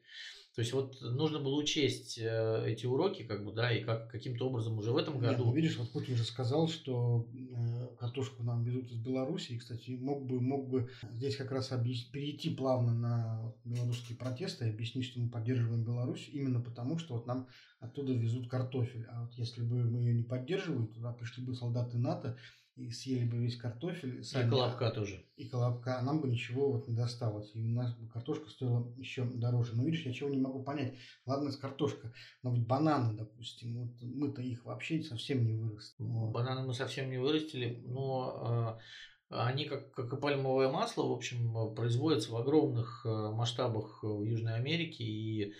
[0.55, 4.49] То есть вот нужно было учесть э, эти уроки, как бы, да, и как каким-то
[4.49, 5.45] образом уже в этом году.
[5.45, 9.59] Нет, ну, видишь, вот Путин же сказал, что э, картошку нам везут из Беларуси, и,
[9.59, 12.03] кстати, мог бы, мог бы здесь как раз объяс...
[12.03, 17.27] перейти плавно на белорусские протесты и объяснить, что мы поддерживаем Беларусь именно потому, что вот
[17.27, 17.49] нам
[17.81, 19.07] оттуда везут картофель.
[19.09, 22.37] А вот если бы мы ее не поддерживали, туда пришли бы солдаты НАТО,
[22.77, 24.25] и съели бы весь картофель.
[24.25, 25.25] Сами, и колобка тоже.
[25.37, 27.51] И колобка, а нам бы ничего вот не досталось.
[27.55, 29.77] И у нас бы картошка стоила еще дороже.
[29.77, 30.95] Но видишь, я чего не могу понять.
[31.27, 36.07] Ладно, с картошка, но ведь бананы, допустим, вот мы-то их вообще совсем не вырастили.
[36.07, 36.33] Вот.
[36.33, 38.79] Бананы мы совсем не вырастили, но
[39.31, 44.23] э, они, как, как и пальмовое масло, в общем, производятся в огромных э, масштабах в
[44.23, 45.05] Южной Америке.
[45.05, 45.55] И Э,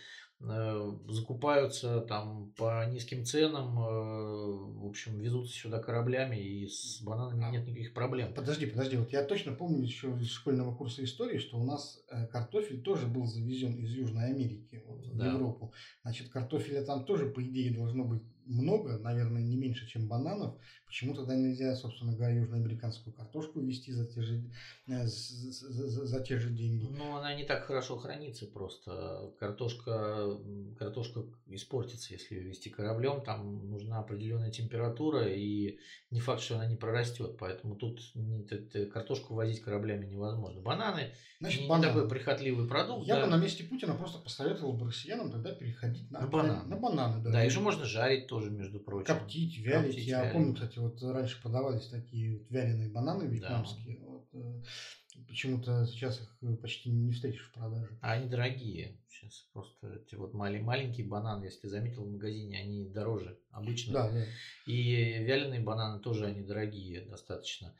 [1.09, 7.67] закупаются там по низким ценам, э, в общем, везутся сюда кораблями, и с бананами нет
[7.67, 8.35] никаких проблем.
[8.35, 12.27] Подожди, подожди, вот я точно помню еще из школьного курса истории, что у нас э,
[12.27, 15.31] картофель тоже был завезен из Южной Америки вот, да.
[15.31, 15.73] в Европу.
[16.03, 20.55] Значит, картофеля там тоже, по идее, должно быть много, наверное, не меньше, чем бананов.
[20.87, 24.51] Почему тогда нельзя, собственно говоря, южноамериканскую картошку вести за те же,
[24.89, 26.87] э, за, за, за те же деньги?
[26.91, 29.33] Ну, она не так хорошо хранится просто.
[29.39, 30.39] Картошка,
[30.79, 33.23] картошка испортится, если ее вести кораблем.
[33.23, 35.79] Там нужна определенная температура, и
[36.11, 37.37] не факт, что она не прорастет.
[37.39, 38.01] Поэтому тут
[38.93, 40.61] картошку возить кораблями невозможно.
[40.61, 41.89] Бананы Значит, не, бананы.
[41.89, 43.05] такой прихотливый продукт.
[43.05, 43.25] Я да.
[43.25, 46.69] бы на месте Путина просто посоветовал бы россиянам тогда переходить на, на бананы.
[46.69, 47.31] На бананы да.
[47.31, 49.05] да, еще можно жарить тоже, между прочим.
[49.05, 49.89] Коптить, вялить.
[49.89, 50.33] Коптить, Я вялить.
[50.33, 53.99] помню, кстати, вот раньше продавались такие вот вяленые бананы вьетнамские.
[53.99, 54.07] Да.
[54.07, 54.63] Вот, э,
[55.29, 57.99] почему-то сейчас их э, почти не встретишь в продаже.
[58.01, 58.99] А они дорогие.
[59.11, 63.93] Сейчас просто эти вот маленькие, маленькие бананы, если ты заметил в магазине, они дороже обычно.
[63.93, 64.25] Да, да.
[64.65, 67.75] И вяленые бананы тоже они дорогие достаточно.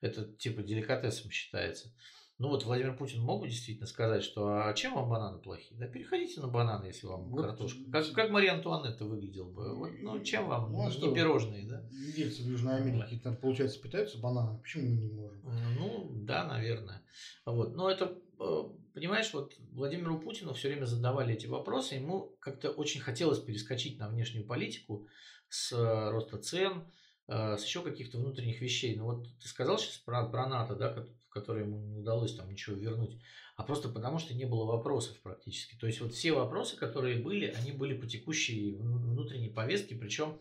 [0.00, 1.92] Это типа деликатесом считается.
[2.38, 5.76] Ну вот Владимир Путин мог бы действительно сказать, что а чем вам бананы плохие?
[5.78, 7.80] Да переходите на бананы, если вам вот, картошка.
[7.90, 9.74] Как, как Мария Антуанетта выглядел бы.
[9.74, 10.70] Вот, ну чем вам?
[10.70, 11.82] Ну, а не что, пирожные, да?
[11.90, 14.60] Индейцы в Южной Америке, там, получается, питаются бананами.
[14.60, 15.42] Почему мы не можем?
[15.78, 17.02] Ну, да, наверное.
[17.44, 17.74] Вот.
[17.74, 18.62] Но это, э,
[18.94, 21.96] понимаешь, вот Владимиру Путину все время задавали эти вопросы.
[21.96, 25.08] Ему как-то очень хотелось перескочить на внешнюю политику
[25.48, 26.84] с э, роста цен,
[27.26, 28.94] э, с еще каких-то внутренних вещей.
[28.94, 32.76] Ну вот ты сказал сейчас про, про НАТО, да, которые ему не удалось там ничего
[32.76, 33.18] вернуть,
[33.56, 35.76] а просто потому, что не было вопросов практически.
[35.76, 40.40] То есть вот все вопросы, которые были, они были по текущей внутренней повестке, причем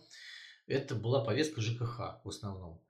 [0.67, 2.81] это была повестка ЖКХ в основном.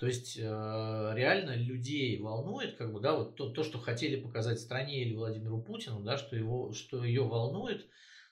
[0.00, 4.58] То есть э, реально людей волнует, как бы, да, вот то, то, что хотели показать
[4.58, 7.86] стране или Владимиру Путину, да, что его, что ее волнует,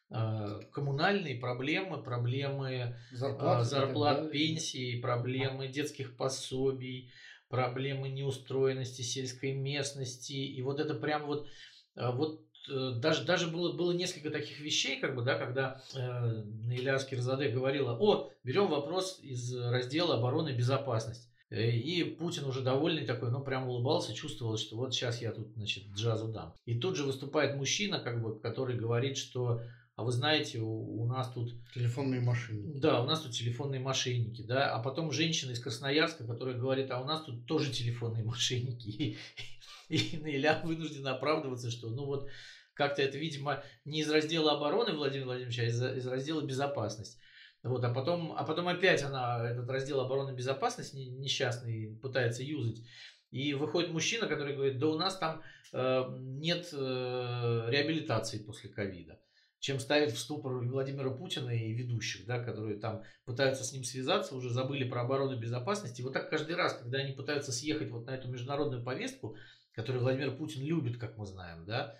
[0.08, 7.12] э, коммунальные проблемы, проблемы зарплат, э, зарплат пенсий, проблемы детских пособий,
[7.48, 10.32] проблемы неустроенности сельской местности.
[10.32, 11.46] И вот это прям вот,
[11.96, 16.42] э, вот э, даже, даже было, было несколько таких вещей, как бы, да, когда э,
[16.44, 21.28] Наиля Скирзаде говорила, о, берем вопрос из раздела обороны и безопасность.
[21.50, 25.48] Э, и Путин уже довольный такой, ну, прям улыбался, чувствовал, что вот сейчас я тут,
[25.54, 26.54] значит, джазу дам.
[26.64, 29.62] И тут же выступает мужчина, как бы, который говорит, что
[29.98, 31.52] а вы знаете, у, у нас тут...
[31.74, 32.78] Телефонные мошенники.
[32.78, 37.00] Да, у нас тут телефонные мошенники, да, а потом женщина из Красноярска, которая говорит, а
[37.00, 38.86] у нас тут тоже телефонные мошенники.
[38.88, 39.16] И,
[39.88, 42.28] и Наиля вынуждена оправдываться, что, ну вот,
[42.74, 47.18] как-то это, видимо, не из раздела обороны Владимира Владимировича, а из, из раздела безопасность.
[47.64, 52.84] Вот, а потом, а потом опять она этот раздел обороны безопасности несчастный пытается юзать.
[53.32, 59.18] И выходит мужчина, который говорит, да у нас там э, нет э, реабилитации после ковида
[59.60, 64.36] чем ставит в ступор Владимира Путина и ведущих, да, которые там пытаются с ним связаться,
[64.36, 65.98] уже забыли про оборону и безопасность.
[65.98, 69.36] И вот так каждый раз, когда они пытаются съехать вот на эту международную повестку,
[69.72, 71.96] которую Владимир Путин любит, как мы знаем, да,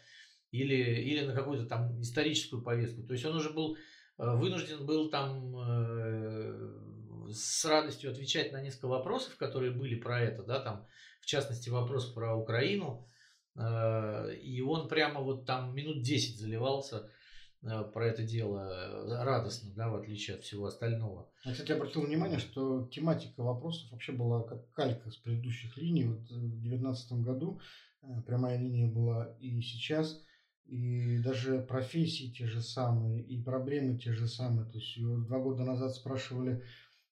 [0.50, 3.02] или, или на какую-то там историческую повестку.
[3.02, 3.76] То есть он уже был
[4.18, 10.44] э, вынужден был там э, с радостью отвечать на несколько вопросов, которые были про это,
[10.44, 10.86] да, там,
[11.20, 13.08] в частности, вопрос про Украину.
[13.56, 17.10] Э, и он прямо вот там минут 10 заливался
[17.62, 21.28] про это дело э, радостно, да, в отличие от всего остального.
[21.44, 26.04] Я, кстати, обратил внимание, что тематика вопросов вообще была как калька с предыдущих линий.
[26.04, 27.60] Вот э, в 2019 году
[28.26, 30.22] прямая линия была и сейчас,
[30.66, 34.70] и даже профессии те же самые, и проблемы те же самые.
[34.70, 36.62] То есть два года назад спрашивали,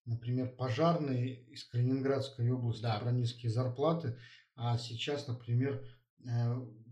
[0.04, 3.00] например, пожарные из Калининградской области да.
[3.00, 4.16] про низкие зарплаты,
[4.54, 5.84] а сейчас, например,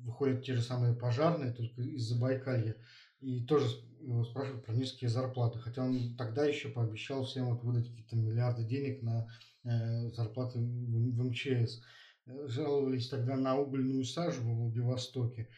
[0.04, 2.76] выходят те же самые пожарные, только из Забайкалья
[3.24, 3.66] И тоже
[4.00, 5.58] его спрашивают про низкие зарплаты.
[5.58, 9.26] Хотя он тогда еще пообещал всем вот выдать какие-то миллиарды денег на
[9.64, 11.80] э, зарплаты в, в МЧС.
[12.26, 15.48] Жаловались тогда на угольную сажу в Владивостоке.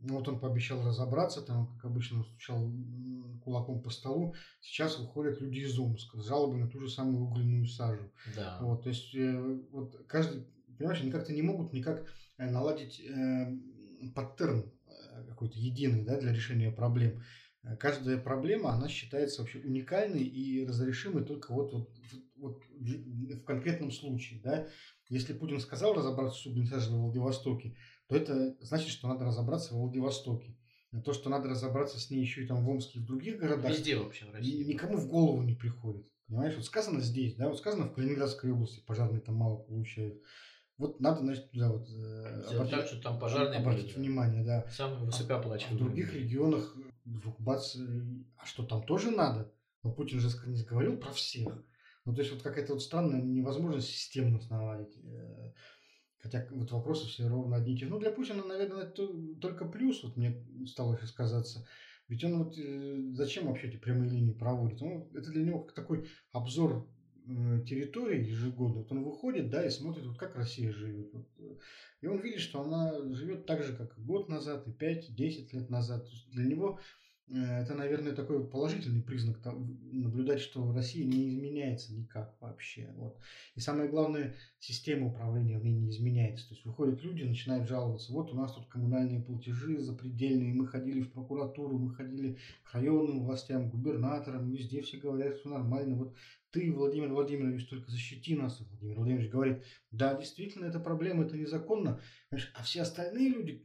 [0.00, 2.72] Ну, вот он пообещал разобраться, там, как обычно, стучал
[3.42, 4.34] кулаком по столу.
[4.60, 8.12] Сейчас выходят люди из Омска с жалобой на ту же самую угольную сажу.
[8.36, 8.58] Да.
[8.60, 12.04] Вот, то есть, э, вот каждый, понимаешь, они как-то не могут никак
[12.36, 13.56] э, наладить э,
[14.14, 14.77] паттерн э,
[15.24, 17.22] какой-то единый, да, для решения проблем.
[17.62, 21.90] Э, каждая проблема, она считается вообще уникальной и разрешимой только вот, вот,
[22.36, 24.68] вот в конкретном случае, да.
[25.08, 27.76] Если Путин сказал разобраться с сажей в Владивостоке,
[28.08, 30.56] то это значит, что надо разобраться в Владивостоке.
[31.04, 33.70] То, что надо разобраться с ней еще и там в Омске и в других городах.
[33.70, 34.64] Везде вообще в России.
[34.64, 36.06] Никому в голову не приходит.
[36.26, 40.22] Понимаешь, вот сказано здесь, да, вот сказано в Калининградской области, пожарные там мало получают.
[40.78, 44.64] Вот надо, значит, туда вот э, обратить, так, что там пожарные обратить были, внимание, да.
[44.70, 45.80] Самые высокооплачиваемые.
[45.80, 47.76] А в других регионах вдруг бац,
[48.36, 49.52] а что там тоже надо?
[49.82, 51.64] Но Путин же не говорил про всех.
[52.04, 54.96] Ну, то есть вот какая-то вот странная невозможность системно наладить.
[55.04, 55.52] Э,
[56.20, 57.86] Хотя вот вопросы все ровно одни и те.
[57.86, 59.08] Ну, для Путина, наверное, это
[59.40, 61.66] только плюс, вот мне стало сейчас казаться.
[62.08, 64.82] Ведь он вот э, зачем вообще эти прямые линии проводит?
[64.82, 66.88] Он, это для него как такой обзор
[67.66, 68.78] территории ежегодно.
[68.78, 71.12] Вот он выходит, да, и смотрит, вот как Россия живет.
[71.12, 71.56] Вот, э,
[72.00, 75.70] и он видит, что она живет так же, как и год назад, и 5-10 лет
[75.70, 76.06] назад.
[76.32, 76.78] Для него
[77.30, 82.90] это, наверное, такой положительный признак наблюдать, что Россия не изменяется никак вообще.
[82.96, 83.18] Вот.
[83.54, 86.48] И самое главное, система управления в ней не изменяется.
[86.48, 88.12] То есть выходят люди, начинают жаловаться.
[88.12, 93.24] Вот у нас тут коммунальные платежи запредельные, мы ходили в прокуратуру, мы ходили к районным
[93.24, 95.96] властям, губернаторам, везде все говорят, что нормально.
[95.96, 96.14] Вот
[96.50, 98.60] ты, Владимир Владимирович, только защити нас.
[98.70, 102.00] Владимир Владимирович говорит, да, действительно, это проблема, это незаконно.
[102.30, 103.62] А все остальные люди,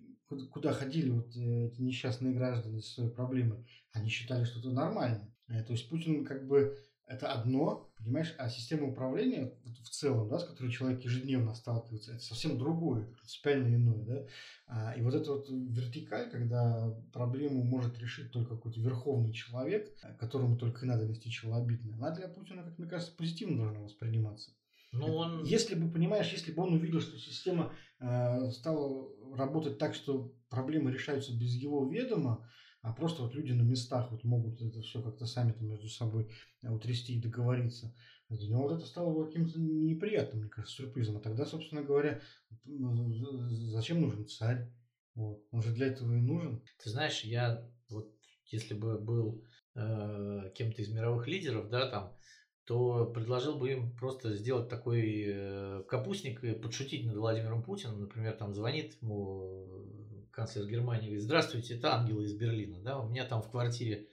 [0.51, 5.33] куда ходили вот э, эти несчастные граждане со своей проблемой, они считали, что это нормально.
[5.47, 10.39] Э, то есть Путин как бы это одно, понимаешь, а система управления в целом, да,
[10.39, 14.25] с которой человек ежедневно сталкивается, это совсем другое, принципиально иное, да.
[14.67, 20.15] А, и вот эта вот вертикаль, когда проблему может решить только какой-то верховный человек, э,
[20.15, 24.51] которому только и надо нести челобитное, она для Путина, как мне кажется, позитивно должна восприниматься.
[24.93, 25.43] Ну, он...
[25.43, 30.91] Если бы, понимаешь, если бы он увидел, что система э, стала работать так, что проблемы
[30.91, 32.49] решаются без его ведома,
[32.81, 36.29] а просто вот люди на местах вот могут это все как-то сами там между собой
[36.61, 37.95] э, утрясти и договориться.
[38.29, 41.17] Для него вот это стало каким-то неприятным, мне кажется, сюрпризом.
[41.17, 42.21] А тогда, собственно говоря,
[42.65, 44.69] зачем нужен царь?
[45.15, 45.43] Вот.
[45.51, 46.61] Он же для этого и нужен.
[46.83, 48.11] Ты знаешь, я вот
[48.47, 49.43] если бы был
[49.75, 52.17] э, кем-то из мировых лидеров, да, там,
[52.65, 58.01] то предложил бы им просто сделать такой э, капустник и подшутить над Владимиром Путиным.
[58.01, 62.99] Например, там звонит ему э, канцлер Германии и говорит, здравствуйте, это ангелы из Берлина, да,
[62.99, 64.07] у меня там в квартире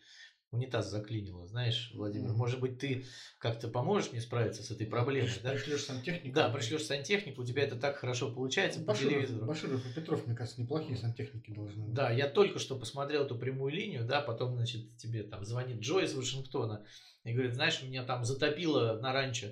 [0.50, 3.04] унитаз заклинило, знаешь, Владимир, может быть, ты
[3.38, 5.52] как-то поможешь мне справиться с этой проблемой, да?
[5.52, 6.34] Пришлешь сантехнику.
[6.34, 9.46] Да, пришлешь сантехнику, у тебя это так хорошо получается Баширов, по телевизору.
[9.46, 11.94] Баширов и Петров, мне кажется, неплохие сантехники должны быть.
[11.94, 16.00] Да, я только что посмотрел эту прямую линию, да, потом, значит, тебе там звонит Джо
[16.00, 16.84] из Вашингтона
[17.22, 19.48] и говорит, знаешь, меня там затопило на ранчо,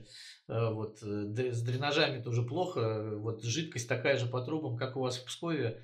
[0.48, 5.00] э, вот, э, с дренажами тоже плохо, вот, жидкость такая же по трубам, как у
[5.00, 5.82] вас в Пскове, Э,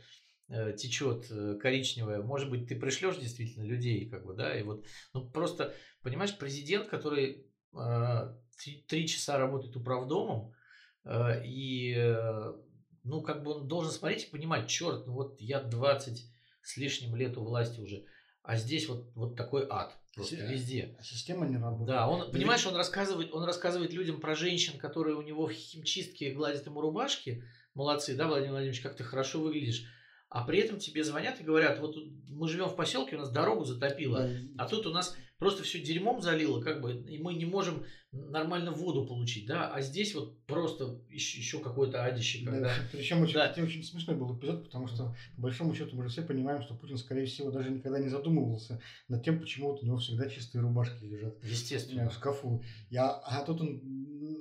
[0.49, 5.29] течет э, коричневая, может быть, ты пришлешь действительно людей, как бы, да, и вот, ну,
[5.29, 8.35] просто, понимаешь, президент, который э,
[8.89, 10.53] три часа работает управдомом,
[11.05, 12.53] э, и, э,
[13.05, 16.31] ну, как бы он должен смотреть и понимать, черт, ну, вот я 20
[16.63, 18.05] с лишним лет у власти уже,
[18.43, 19.99] а здесь вот, вот такой ад.
[20.15, 20.97] Просто Си- везде.
[21.03, 21.89] Система не работает.
[21.89, 26.33] Да, он, понимаешь, он рассказывает, он рассказывает людям про женщин, которые у него в химчистке
[26.33, 27.43] гладят ему рубашки.
[27.75, 29.85] Молодцы, да, Владимир Владимирович, как ты хорошо выглядишь
[30.35, 31.97] а при этом тебе звонят и говорят, вот
[32.29, 36.21] мы живем в поселке, у нас дорогу затопило, а тут у нас просто все дерьмом
[36.21, 41.01] залило, как бы, и мы не можем нормально воду получить, да, а здесь вот просто
[41.09, 42.45] еще, еще какое-то адище.
[42.45, 42.61] Когда...
[42.65, 43.55] Да, причем очень, да.
[43.57, 46.97] очень смешной был эпизод, потому что, по большому счету, мы же все понимаем, что Путин,
[46.97, 51.05] скорее всего, даже никогда не задумывался над тем, почему вот у него всегда чистые рубашки
[51.05, 51.37] лежат.
[51.45, 52.09] Естественно.
[52.09, 52.63] В шкафу.
[52.91, 53.83] Я, а тут он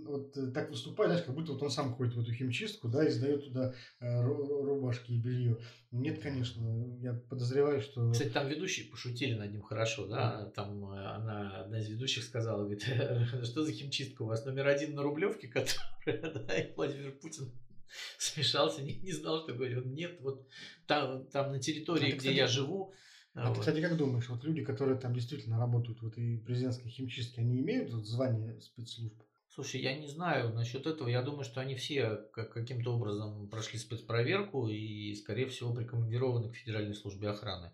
[0.06, 3.06] вот э, так выступает, знаешь, как будто вот он сам ходит в эту химчистку, да,
[3.06, 5.58] и сдает туда э, рубашки и белье.
[5.94, 8.12] Нет, конечно, я подозреваю, что...
[8.12, 12.64] Кстати, там ведущие пошутили над ним хорошо, да, там э, она, одна из ведущих сказала,
[12.64, 12.82] говорит,
[13.44, 17.52] что за химчистка у вас, номер один на Рублевке, которая, да, и Владимир Путин
[18.18, 19.86] смешался, не, не знал, что говорит.
[19.86, 20.48] Нет, вот
[20.88, 22.92] там, там на территории, а где кстати, я живу,
[23.36, 23.56] а вот.
[23.56, 27.60] ты, кстати, как думаешь, вот люди, которые там действительно работают в этой президентской химчистке, они
[27.60, 29.14] имеют вот звание спецслужб?
[29.54, 31.08] Слушай, я не знаю насчет этого.
[31.08, 36.96] Я думаю, что они все каким-то образом прошли спецпроверку и, скорее всего, прикомандированы к Федеральной
[36.96, 37.72] службе охраны.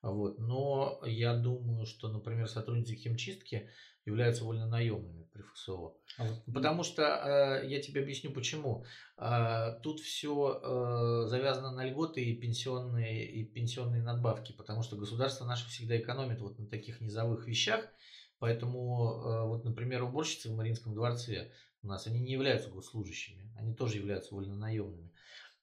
[0.00, 0.38] Вот.
[0.38, 3.68] Но я думаю, что, например, сотрудники химчистки
[4.06, 5.92] являются вольнонаемными при ФСО.
[6.16, 6.42] А вот.
[6.46, 8.86] Потому что э, я тебе объясню почему.
[9.18, 15.44] Э, тут все э, завязано на льготы и пенсионные, и пенсионные надбавки, потому что государство
[15.44, 17.86] наше всегда экономит вот на таких низовых вещах.
[18.38, 21.50] Поэтому, э, вот, например, уборщицы в Мариинском дворце
[21.82, 25.12] у нас, они не являются госслужащими, они тоже являются вольнонаемными.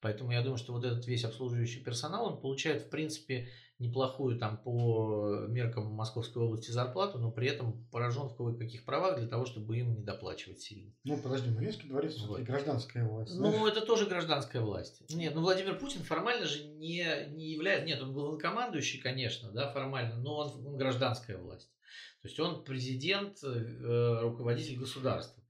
[0.00, 4.58] Поэтому я думаю, что вот этот весь обслуживающий персонал, он получает, в принципе, неплохую там
[4.58, 9.78] по меркам Московской области зарплату, но при этом поражен в кое-каких правах для того, чтобы
[9.78, 10.92] им не доплачивать сильно.
[11.04, 12.40] Ну, подожди, Мариинский дворец вот.
[12.40, 13.34] гражданская власть.
[13.34, 13.72] Ну, знаешь?
[13.72, 15.02] это тоже гражданская власть.
[15.10, 17.86] Нет, ну Владимир Путин формально же не, не является...
[17.86, 21.70] Нет, он главнокомандующий, конечно, да, формально, но он, он гражданская власть.
[22.26, 25.40] То есть он президент, э, руководитель государства.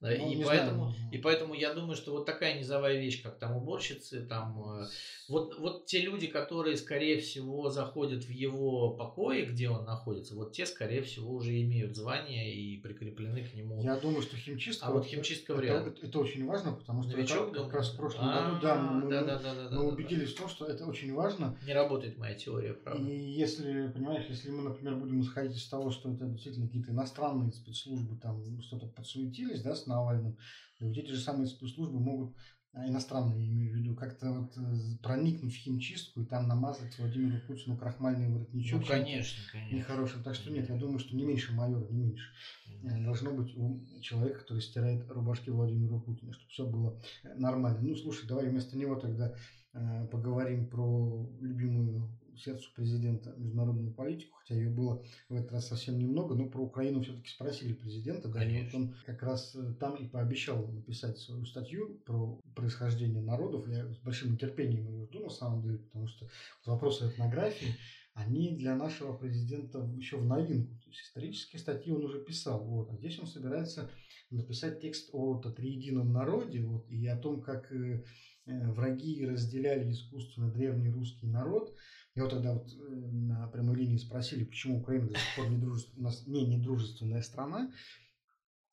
[0.00, 1.12] Ну, и, поэтому, знаю.
[1.12, 4.86] и поэтому я думаю, что вот такая низовая вещь, как там уборщицы, там э,
[5.28, 10.52] вот, вот те люди, которые, скорее всего, заходят в его покои, где он находится, вот
[10.52, 13.82] те, скорее всего, уже имеют звание и прикреплены к нему.
[13.82, 14.86] Я думаю, что химчистка.
[14.86, 17.96] А вот химчистка вряд это, это очень важно, потому что Новичок, как, как раз в
[17.96, 20.34] прошлом а, году, да, мы, да, да, да, да, мы да, убедились да.
[20.34, 21.56] в том, что это очень важно.
[21.64, 23.08] Не работает моя теория, правда.
[23.08, 27.52] И если, понимаешь, если мы, например, будем исходить из того, что это действительно какие-то иностранные
[27.52, 30.36] спецслужбы там что-то подсуетились, да, с Навальным.
[30.80, 32.34] И вот эти же самые спецслужбы могут
[32.74, 36.98] а, иностранные, я имею в виду, как-то вот э, проникнуть в химчистку и там намазать
[36.98, 38.80] Владимиру Путину крахмальный воротничок.
[38.80, 39.76] Ну, конечно, конечно.
[39.76, 40.22] Нехорошим.
[40.24, 42.32] Так что нет, я думаю, что не меньше майора, не меньше.
[42.82, 47.78] Э, должно быть у человека, который стирает рубашки Владимира Путина, чтобы все было э, нормально.
[47.80, 49.34] Ну, слушай, давай вместо него тогда
[50.10, 56.34] поговорим про любимую сердцу президента международную политику, хотя ее было в этот раз совсем немного,
[56.34, 60.08] но про Украину все-таки спросили президента, да, и вот он как раз э, там и
[60.08, 63.68] пообещал написать свою статью про происхождение народов.
[63.68, 66.28] Я с большим нетерпением ее жду на самом деле, потому что
[66.64, 67.74] вопросы этнографии,
[68.14, 70.74] они для нашего президента еще в новинку.
[70.82, 73.90] То есть исторические статьи он уже писал, вот, а здесь он собирается
[74.30, 78.04] написать текст о триедином народе, вот, и о том, как э,
[78.46, 81.74] э, враги разделяли искусственно древний русский народ,
[82.22, 85.92] вот тогда вот э, на прямой линии спросили, почему Украина до сих пор не дружеств...
[85.96, 87.72] у нас не недружественная страна,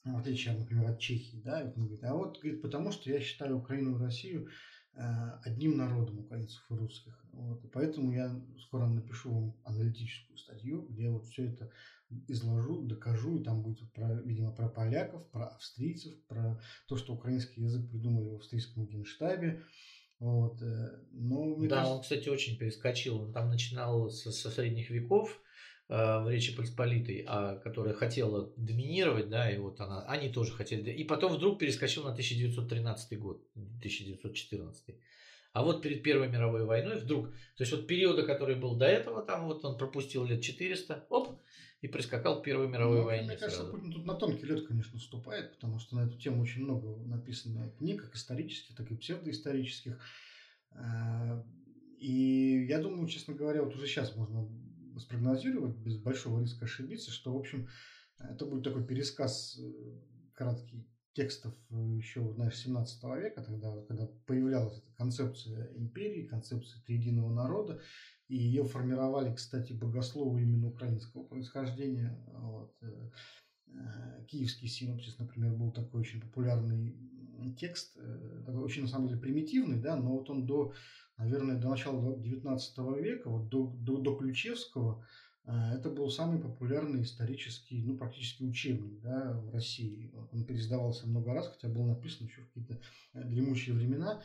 [0.04, 3.20] в отличие, например, от Чехии, да, и он говорит, а вот, говорит, потому что я
[3.20, 4.50] считаю Украину и Россию
[4.94, 5.02] э,
[5.44, 7.24] одним народом украинцев и русских.
[7.34, 11.72] Вот, и поэтому я скоро напишу вам аналитическую статью, где вот все это
[12.28, 17.64] изложу, докажу, и там будет, про, видимо, про поляков, про австрийцев, про то, что украинский
[17.64, 19.64] язык придумали в австрийском генштабе,
[20.22, 20.62] вот.
[20.62, 21.94] Э, но, да, кажется...
[21.96, 23.24] он, кстати, очень перескочил.
[23.24, 25.42] Он там начинал со, со средних веков
[25.90, 30.92] э, в Речи Посполитой, а, которая хотела доминировать, да, и вот она, они тоже хотели.
[30.92, 34.96] И потом вдруг перескочил на 1913 год, 1914.
[35.54, 39.22] А вот перед Первой мировой войной вдруг, то есть вот периода, который был до этого,
[39.22, 41.42] там вот он пропустил лет 400, оп,
[41.82, 43.28] и прискакал к Первой мировой ну, войне.
[43.28, 43.72] Мне кажется, сразу.
[43.72, 47.72] Путин тут на тонкий лед, конечно, вступает, потому что на эту тему очень много написано
[47.78, 50.00] книг, как исторических, так и псевдоисторических.
[50.74, 51.44] А,
[51.98, 54.48] и я думаю, честно говоря, вот уже сейчас можно
[55.00, 57.68] спрогнозировать без большого риска ошибиться, что, в общем,
[58.20, 59.72] это будет такой пересказ э,
[60.34, 67.82] краткий текстов еще, знаешь, 17 века, тогда, когда появлялась эта концепция империи, концепция триединого народа,
[68.28, 72.18] и ее формировали, кстати, богословы именно украинского происхождения.
[72.28, 72.74] Вот.
[72.82, 73.10] Э,
[73.68, 76.96] э, киевский синопсис, например, был такой очень популярный
[77.58, 80.74] текст, э, такой очень, на самом деле, примитивный, да, но вот он до,
[81.18, 85.06] наверное, до начала 19 века, вот до, до, до Ключевского,
[85.46, 90.12] это был самый популярный исторический, ну, практически учебник да, в России.
[90.32, 92.80] Он пересдавался много раз, хотя был написан еще в какие-то
[93.14, 94.22] дремучие времена.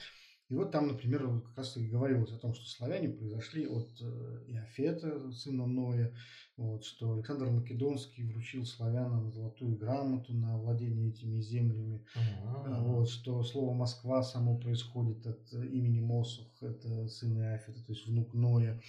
[0.49, 4.45] И вот там, например, как раз и говорилось о том, что славяне произошли от э,
[4.47, 6.15] Иофета, сына Ноя,
[6.57, 12.81] вот, что Александр Македонский вручил славянам золотую грамоту на владение этими землями, А-а-а.
[12.81, 18.33] вот, что слово Москва само происходит от имени Мосух, это сын Иофета, то есть внук
[18.33, 18.81] Ноя,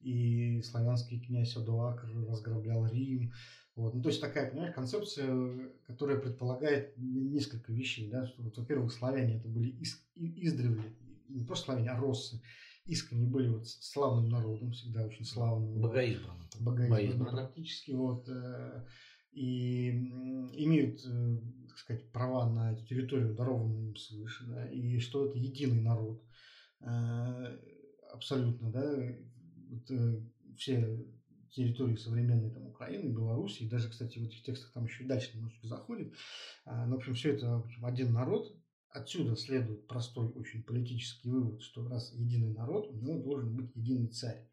[0.00, 3.32] и славянский князь Одуакр разграблял Рим,
[3.76, 3.94] вот.
[3.94, 8.10] Ну, то есть такая, понимаешь, концепция, которая предполагает несколько вещей.
[8.10, 8.26] Да?
[8.26, 10.94] Что, вот, во-первых, славяне это были из, издревле,
[11.28, 12.42] не просто славяне, а россы.
[12.84, 15.80] Искренне были вот славным народом, всегда очень славным.
[15.80, 16.46] Богоизбранным.
[16.58, 17.92] Богоизбранным практически.
[17.92, 18.84] Вот, э,
[19.32, 19.90] и
[20.56, 21.38] имеют, э,
[21.68, 24.44] так сказать, права на эту территорию, дарованную им свыше.
[24.46, 24.68] Да?
[24.68, 26.22] И что это единый народ.
[26.80, 27.56] Э,
[28.12, 29.16] абсолютно, да.
[29.70, 29.90] Вот,
[30.56, 31.06] все
[31.50, 35.66] территории современной там, Украины, Беларуси, и даже, кстати, в этих текстах там еще дальше немножечко
[35.66, 36.14] заходит.
[36.64, 38.56] А, но, в общем, все это в общем, один народ.
[38.92, 44.08] Отсюда следует простой очень политический вывод, что раз единый народ, у него должен быть единый
[44.08, 44.48] царь.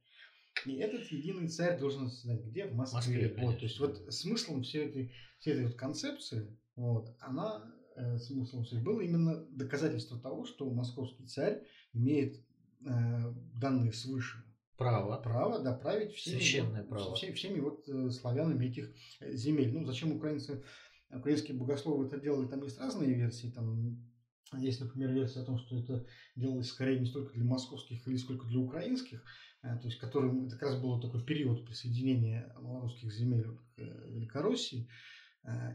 [0.65, 2.67] И этот единый царь должен знать где?
[2.67, 3.29] В Москве.
[3.29, 7.63] Москве, вот, то есть вот смыслом всей этой, всей этой вот концепции, вот, она
[7.95, 11.63] э, смыслом всей было именно доказательство того, что московский царь
[11.93, 12.37] имеет
[12.85, 14.46] э, данные свыше
[14.77, 15.17] Право.
[15.21, 17.15] право да, править всеми, Священное вот, право.
[17.15, 19.73] всеми, всеми вот э, славянами этих э, земель.
[19.73, 20.63] Ну, зачем украинцы,
[21.09, 23.49] украинские богословы это делали, там есть разные версии.
[23.49, 23.97] Там
[24.53, 26.05] есть, например, версия о том, что это
[26.35, 29.23] делалось скорее не столько для московских или сколько для украинских,
[29.63, 34.87] э, то есть которым это как раз был такой период присоединения малорусских земель к Великороссии.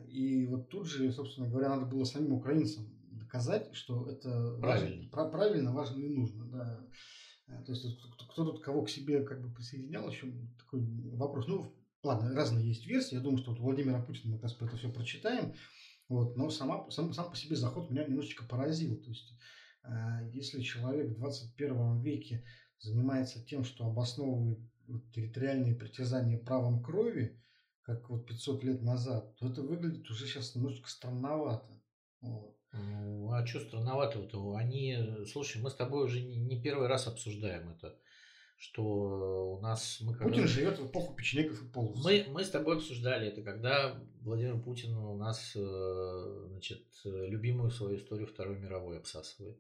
[0.08, 4.96] И вот тут же, собственно говоря, надо было самим украинцам доказать, что это Правильно.
[4.96, 6.44] важно, пра- правильно, важно и нужно.
[6.44, 6.86] Да.
[7.52, 7.86] Э, То есть
[8.28, 10.80] кто, тут кого к себе как бы присоединял, еще такой
[11.16, 11.46] вопрос.
[11.46, 13.14] Ну, ладно, разные есть версии.
[13.14, 15.54] Я думаю, что вот Владимира Путина мы как раз это все прочитаем.
[16.08, 18.96] Вот, но сама, сам, сам по себе заход меня немножечко поразил.
[19.00, 19.32] То есть,
[19.84, 22.44] э, если человек в 21 веке
[22.78, 24.58] занимается тем, что обосновывает
[25.14, 27.40] территориальные притязания правом крови,
[27.82, 31.80] как вот 500 лет назад, то это выглядит уже сейчас немножечко странновато.
[32.20, 32.56] Вот.
[32.72, 34.54] Ну, а что странноватого-то?
[34.56, 34.96] Они,
[35.30, 37.98] слушай, мы с тобой уже не, первый раз обсуждаем это,
[38.56, 39.98] что у нас...
[40.00, 42.04] Мы когда- Путин живет в эпоху печенегов и половцев.
[42.04, 47.70] Мы, мы с тобой обсуждали это, когда Владимир Путин у нас, э, значит, э, любимую
[47.70, 49.58] свою историю Второй мировой обсасывает.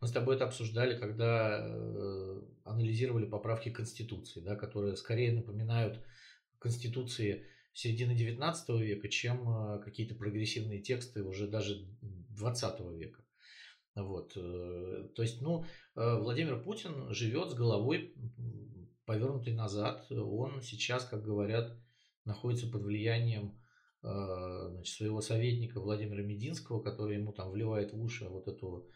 [0.00, 6.00] Мы с тобой это обсуждали, когда э, анализировали поправки Конституции, да, которые скорее напоминают
[6.58, 11.84] Конституции середины 19 века, чем э, какие-то прогрессивные тексты уже даже
[12.36, 13.24] 20 века.
[13.94, 14.32] Вот.
[14.36, 15.64] э, То есть, ну,
[15.94, 18.14] э, Владимир Путин живет с головой
[19.06, 20.06] повернутой назад.
[20.10, 21.76] Он сейчас, как говорят,
[22.24, 23.60] находится под влиянием
[24.02, 28.88] э, значит, своего советника Владимира Мединского, который ему там вливает в уши вот эту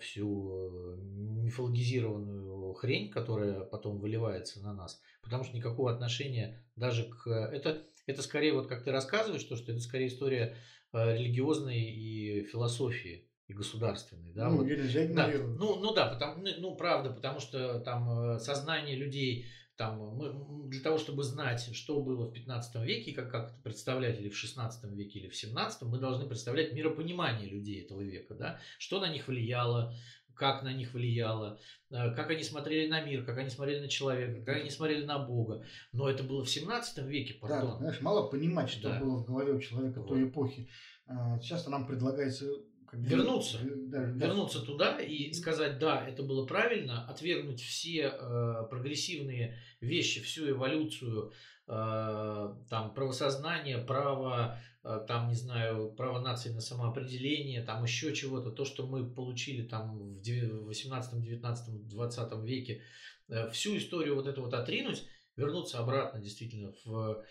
[0.00, 4.98] всю мифологизированную хрень, которая потом выливается на нас.
[5.20, 7.28] Потому что никакого отношения даже к...
[7.28, 10.56] Это, это скорее, вот как ты рассказываешь, то, что это скорее история
[10.92, 14.32] э, религиозной и философии, и государственной.
[14.32, 14.66] Да, ну, вот.
[14.66, 19.46] нельзя Да, ну, ну да, потому, ну, ну, правда, потому что там э, сознание людей,
[19.76, 23.62] там, мы, м, для того, чтобы знать, что было в 15 веке, как, как это
[23.62, 28.34] представлять, или в 16 веке, или в 17, мы должны представлять миропонимание людей этого века,
[28.34, 29.94] да, что на них влияло,
[30.36, 31.58] как на них влияло,
[31.90, 35.18] э, как они смотрели на мир, как они смотрели на человека, как они смотрели на
[35.18, 35.64] Бога.
[35.92, 37.78] Но это было в 17 веке, Да, пардон.
[37.78, 39.00] знаешь, мало понимать, что Да.
[39.00, 40.08] было в голове у человека Вот.
[40.08, 40.68] той эпохи.
[41.06, 42.46] А, Часто нам предлагается
[42.98, 43.58] Вернуться.
[43.58, 49.58] э, да, да, вернуться туда и сказать, да, это было правильно, отвергнуть все э, прогрессивные
[49.80, 51.32] вещи, всю эволюцию,
[51.66, 58.50] э, там, правосознание, право, э, там, не знаю, право нации на самоопределение, там, еще чего-то,
[58.50, 62.82] то, что мы получили там в девя- в 18, 19, 20 веке,
[63.28, 65.04] э, всю историю вот эту вот отринуть,
[65.36, 67.24] вернуться обратно действительно в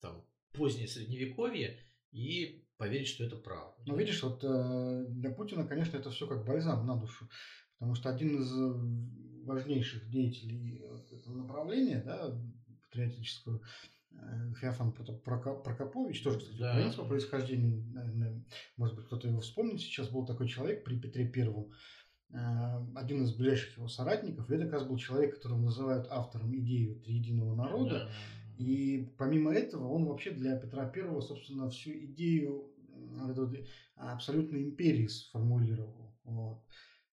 [0.00, 1.78] там, позднее средневековье
[2.12, 3.74] и поверить, что это правда.
[3.84, 7.28] Ну, видишь, вот э, для Путина, конечно, это все как бальзам на душу.
[7.78, 12.34] Потому что один из э, важнейших деятелей вот этого направления, да,
[12.84, 13.60] патриотического,
[14.12, 16.70] э, Феофан Прокопович, тоже, кстати, Да.
[16.70, 18.44] украинец по происхождению, наверное,
[18.78, 19.80] может быть, кто-то его вспомнит.
[19.80, 21.72] Сейчас был такой человек при Петре Первом,
[22.32, 22.36] э,
[22.96, 24.50] один из ближайших его соратников.
[24.50, 27.90] И это как раз был человек, которого называют автором идеи вот единого народа.
[27.90, 28.10] Да.
[28.60, 32.70] И помимо этого, он вообще для Петра Первого, собственно, всю идею
[33.96, 36.14] абсолютной империи сформулировал.
[36.24, 36.62] Вот.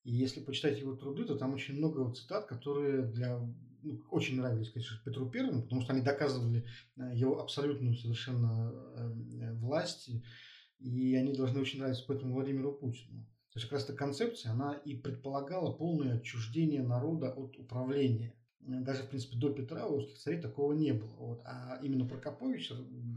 [0.04, 4.72] И если почитать его труды, то там очень много цитат, которые для ну, очень нравились,
[4.72, 6.66] конечно, Петру Первому, потому что они доказывали
[6.98, 10.10] э, его абсолютную совершенно э, власть,
[10.80, 13.24] и они должны очень нравиться поэтому Владимиру Путину.
[13.54, 18.37] То есть как раз эта концепция, она и предполагала полное отчуждение народа от управления.
[18.68, 21.16] Э, Даже, в принципе, до Петра у русских царей такого не было.
[21.18, 21.42] Вот.
[21.46, 22.72] А именно Прокопович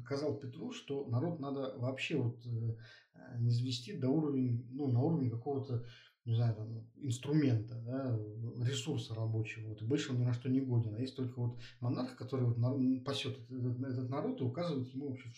[0.04, 5.30] сказал Петру, что народ надо вообще вот э, не звести до уровня, ну, на уровень
[5.30, 5.84] какого-то,
[6.24, 8.18] не знаю, там, инструмента, да,
[8.64, 9.68] ресурса рабочего.
[9.68, 9.82] Вот.
[9.82, 10.94] Больше он ни на что не годен.
[10.94, 15.30] А есть только вот монарх, который вот пасет этот, этот народ и указывает ему вообще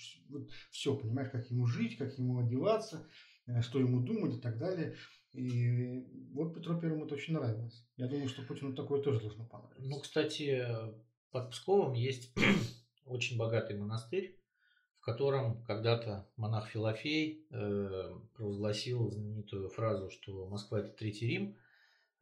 [0.70, 3.06] все, понимаешь, как ему жить, как ему одеваться,
[3.46, 4.94] э, что ему думать и так далее.
[5.33, 7.87] И вот Петру Первому это очень нравилось.
[7.97, 9.89] Я думаю, что Путину такое тоже должно понравиться.
[9.89, 10.66] Ну, кстати,
[11.30, 12.33] под Псковом есть
[13.07, 14.39] очень богатый монастырь,
[14.99, 21.57] в котором когда-то монах Филофей э, провозгласил знаменитую фразу, что Москва это Третий Рим,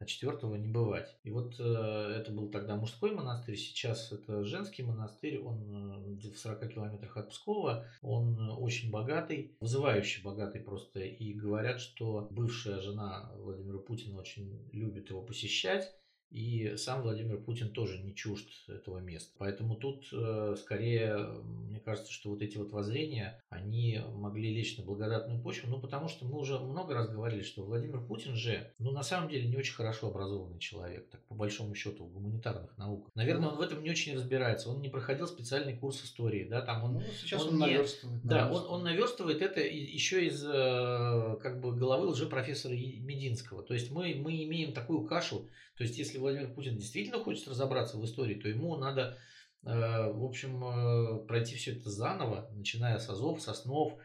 [0.01, 1.15] а четвертого не бывать.
[1.23, 6.37] И вот э, это был тогда мужской монастырь, сейчас это женский монастырь, он э, в
[6.37, 12.81] 40 километрах от Пскова, он э, очень богатый, вызывающий богатый просто, и говорят, что бывшая
[12.81, 15.95] жена Владимира Путина очень любит его посещать,
[16.31, 19.33] И сам Владимир Путин тоже не чужд этого места.
[19.37, 24.85] Поэтому тут э, скорее, мне кажется, что вот эти вот воззрения, они могли лечь на
[24.85, 25.69] благодатную почву.
[25.69, 29.29] Ну, потому что мы уже много раз говорили, что Владимир Путин же, ну, на самом
[29.29, 33.11] деле, не очень хорошо образованный человек, так по большому счету, в гуманитарных науках.
[33.13, 34.69] Наверное, он в этом не очень разбирается.
[34.69, 36.93] Он не проходил специальный курс истории, да, там он...
[36.93, 38.21] Ну, сейчас он, он наверстывает.
[38.23, 43.63] Да, он, он наверстывает это еще из э, как бы головы лжепрофессора Мединского.
[43.63, 45.49] То есть мы, мы имеем такую кашу,
[45.81, 49.17] то есть, если Владимир Путин действительно хочет разобраться в истории, то ему надо,
[49.63, 49.67] э,
[50.11, 53.97] в общем, э, пройти все это заново, начиная с Азов, с основ,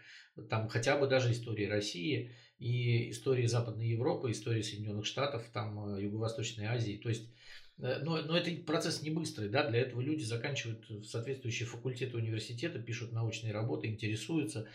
[0.48, 6.02] там хотя бы даже истории России и истории Западной Европы, истории Соединенных Штатов, там э,
[6.04, 6.98] Юго-Восточной Азии.
[7.02, 7.28] То есть
[7.76, 13.12] но, но это процесс не быстрый, да, для этого люди заканчивают соответствующие факультеты университета, пишут
[13.12, 14.66] научные работы, интересуются.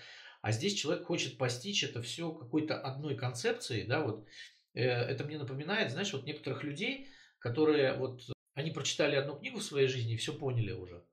[0.43, 4.27] А здесь человек хочет постичь это все какой-то одной концепцией, да, вот
[4.79, 7.07] это мне напоминает, знаешь, вот некоторых людей,
[7.39, 8.21] которые вот,
[8.53, 11.03] они прочитали одну книгу в своей жизни и все поняли уже.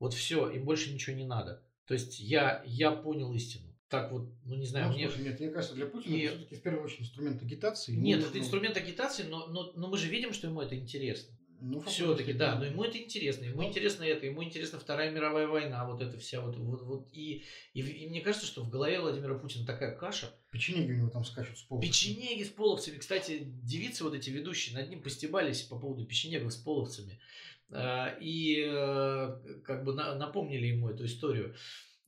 [0.00, 1.62] Вот все, им больше ничего не надо.
[1.86, 3.74] То есть я, я понял истину.
[3.88, 5.08] Так вот, ну не знаю, ну, мне...
[5.08, 6.20] Слушай, нет, мне кажется, для Путина и...
[6.22, 7.92] это все-таки в первую очередь инструмент агитации.
[7.92, 8.30] Нет, нужно...
[8.30, 11.33] это инструмент агитации, но, но, но мы же видим, что ему это интересно.
[11.60, 13.44] Ну, Все-таки, да, но ему это интересно.
[13.44, 17.08] Ему ну, интересно это, ему интересна Вторая мировая война, вот эта вся вот, вот, вот.
[17.12, 20.28] И, и, и мне кажется, что в голове Владимира Путина такая каша.
[20.50, 21.90] Печенеги у него там скачут с половцами.
[21.90, 22.98] Печенеги с половцами.
[22.98, 27.18] Кстати, девицы вот эти ведущие над ним постебались по поводу печенегов с половцами.
[27.70, 31.54] А, и э, как бы напомнили ему эту историю.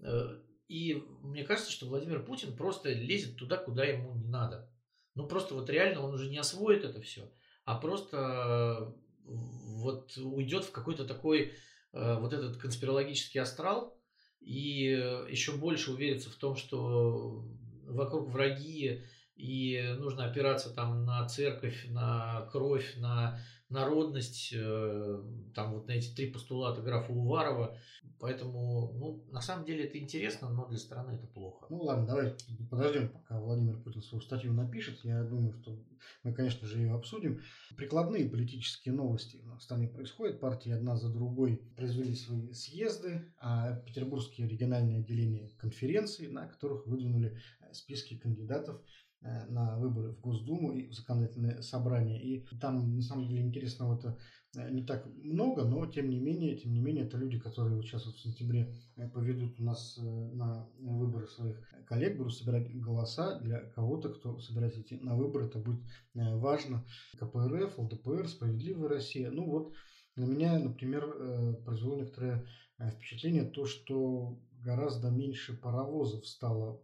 [0.01, 0.39] Э,
[0.69, 4.71] и мне кажется, что Владимир Путин просто лезет туда, куда ему не надо.
[5.15, 7.33] Ну, просто вот реально он уже не освоит это все,
[7.65, 8.95] а просто
[9.27, 11.53] вот уйдет в какой-то такой
[11.93, 13.99] э, вот этот конспирологический астрал
[14.41, 17.45] и э, еще больше уверится в том, что
[17.87, 19.05] вокруг враги
[19.35, 23.39] и нужно опираться там на церковь, на кровь, на
[23.69, 25.23] народность, э,
[25.55, 27.77] там вот на эти три постулата графа Уварова.
[28.19, 31.67] Поэтому, ну, на самом деле это интересно, но для страны это плохо.
[31.69, 32.35] Ну ладно, давай
[32.71, 35.01] подождем, пока Владимир Путин свою статью напишет.
[35.05, 35.79] Я думаю, что
[36.23, 37.43] мы, конечно же, ее обсудим.
[37.77, 40.41] Прикладные политические новости в стране происходят.
[40.41, 47.39] Партии одна за другой произвели свои съезды, а петербургские региональные отделения конференции, на которых выдвинули
[47.73, 48.81] списки кандидатов
[49.21, 52.23] на выборы в Госдуму и в законодательное собрание.
[52.23, 54.19] И там, на самом деле, интересного-то
[54.57, 58.07] э, не так много, но тем не менее, тем не менее, это люди, которые сейчас
[58.07, 63.61] вот в сентябре э, поведут у нас на выборы своих коллег, будут собирать голоса для
[63.71, 65.83] кого-то, кто собирается идти на выборы, это будет
[66.15, 66.85] важно.
[67.19, 69.31] КПРФ, ЛДПР, Справедливая Россия.
[69.31, 69.73] Ну вот,
[70.17, 72.47] на меня, например, произвело некоторое
[72.79, 76.83] впечатление то, что гораздо меньше паровозов стало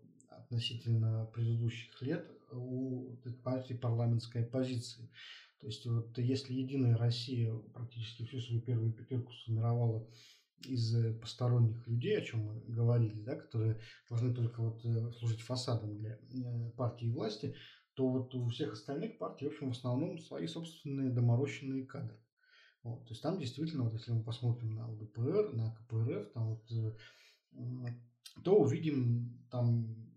[0.53, 5.09] относительно предыдущих лет у партии парламентской оппозиции.
[5.61, 10.07] То есть вот если Единая Россия практически всю свою первую пятерку сформировала
[10.67, 15.97] из посторонних людей, о чем мы говорили, да, которые должны только вот э, служить фасадом
[15.97, 17.57] для э, партии и власти,
[17.95, 22.17] то вот у всех остальных партий, в общем, в основном свои собственные доморощенные кадры.
[22.85, 26.71] Вот, то есть там действительно, вот если мы посмотрим на ЛДПР, на КПРФ, там вот,
[26.71, 26.97] э,
[28.45, 30.12] то увидим там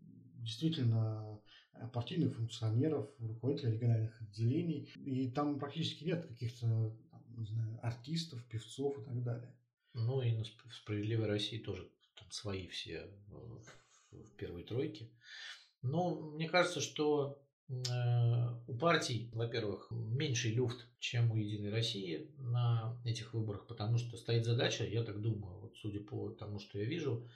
[0.46, 1.42] действительно
[1.74, 4.90] э, партийных функционеров, руководителей региональных отделений.
[4.96, 6.96] И там практически нет каких-то
[7.38, 9.54] не знаю, артистов, певцов и так далее.
[9.94, 13.10] Ну и на «Справедливой России» тоже там свои все
[14.12, 15.10] в первой тройке.
[15.82, 17.74] Но мне кажется, что э,
[18.68, 24.46] у партий, во-первых, меньший люфт, чем у Единой России на этих выборах, потому что стоит
[24.46, 27.28] задача, я так думаю, вот судя по тому, что я вижу,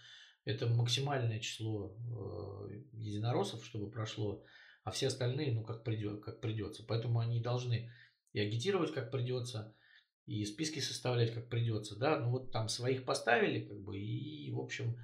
[0.49, 4.43] это максимальное число э, единороссов, чтобы прошло,
[4.83, 6.83] а все остальные, ну, как, придет, как придется.
[6.87, 7.91] Поэтому они должны
[8.33, 9.75] и агитировать, как придется,
[10.25, 14.59] и списки составлять, как придется, да, ну, вот там своих поставили, как бы, и, в
[14.59, 14.97] общем,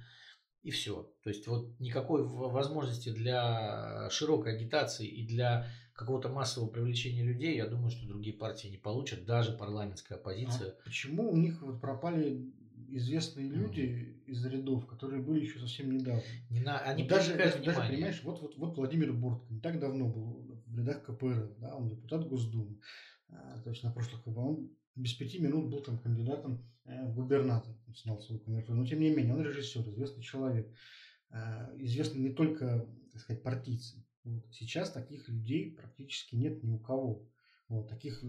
[0.62, 1.12] и все.
[1.22, 7.66] То есть, вот никакой возможности для широкой агитации и для какого-то массового привлечения людей, я
[7.66, 10.72] думаю, что другие партии не получат, даже парламентская оппозиция.
[10.72, 12.52] А почему у них вот пропали
[12.88, 14.24] известные люди mm.
[14.26, 16.22] из рядов, которые были еще совсем недавно.
[16.50, 20.08] Не на, они даже, даже, даже, понимаешь, вот, вот, вот Владимир Бортко не так давно
[20.08, 22.78] был в рядах КПР, да, он депутат Госдумы,
[23.28, 27.14] а, то есть на прошлых выборах, он без пяти минут был там кандидатом э, в
[27.14, 30.72] губернатор, снял свою кандидатуру, но тем не менее, он режиссер, известный человек,
[31.30, 34.04] э, известный не только, так сказать, партийцам.
[34.24, 34.44] Вот.
[34.52, 37.28] Сейчас таких людей практически нет ни у кого.
[37.68, 38.22] Вот, таких,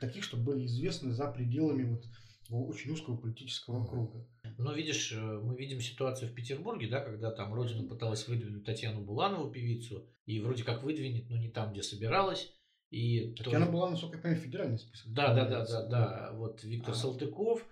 [0.00, 2.04] таких, чтобы были известны за пределами вот,
[2.50, 4.26] очень узкого политического круга.
[4.58, 9.00] Но видишь, э, мы видим ситуацию в Петербурге, да, когда там Родина пыталась выдвинуть Татьяну
[9.00, 12.52] Буланову, певицу, и вроде как выдвинет, но не там, где собиралась.
[12.90, 13.66] И так тоже...
[13.66, 15.12] была, насколько я понимаю, федеральный список.
[15.12, 16.30] Да, да, да, да, да.
[16.34, 16.96] Вот Виктор а.
[16.96, 17.66] Салтыков,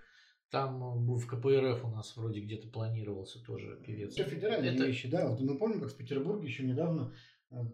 [0.50, 4.18] там в КПРФ у нас вроде где-то планировался тоже певец.
[4.18, 4.84] Это федеральные это...
[4.84, 5.28] вещи, да.
[5.28, 7.14] Вот мы помним, как в Петербурге еще недавно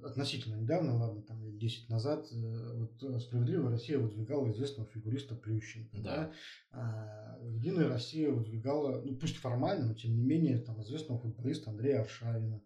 [0.02, 5.34] относительно недавно, ладно, там лет 10 назад, э, вот э, «Справедливая Россия» выдвигала известного фигуриста
[5.34, 5.98] Плющенко.
[5.98, 6.02] Да.
[6.02, 6.32] Да?
[6.72, 12.00] А «Единая Россия» выдвигала, ну пусть формально, но тем не менее, там известного футболиста Андрея
[12.00, 12.62] Аршавина.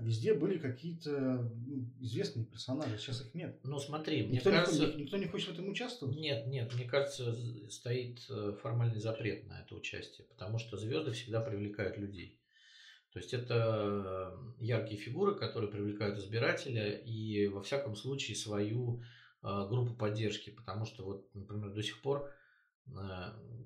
[0.00, 3.58] Везде были какие-то ну, известные персонажи, сейчас их нет.
[3.64, 4.86] Ну смотри, никто мне кажется...
[4.86, 6.18] Не, никто не хочет в этом участвовать?
[6.18, 7.34] Нет, нет, мне кажется,
[7.70, 12.37] стоит э, формальный запрет на это участие, потому что звезды всегда привлекают людей.
[13.12, 19.00] То есть это яркие фигуры, которые привлекают избирателя и во всяком случае свою
[19.42, 22.30] э, группу поддержки, потому что вот, например, до сих пор
[22.86, 22.90] э,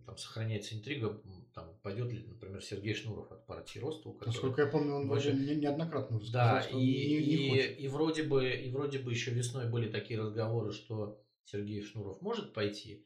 [0.07, 1.21] там сохраняется интрига,
[1.55, 5.33] там пойдет ли, например, Сергей Шнуров от партии Роста, у Насколько я помню, он больше...
[5.33, 7.79] неоднократно уже сказал, да, что и, не, не хочет.
[7.79, 12.23] и, и вроде бы и вроде бы еще весной были такие разговоры, что Сергей Шнуров
[12.23, 13.05] может пойти,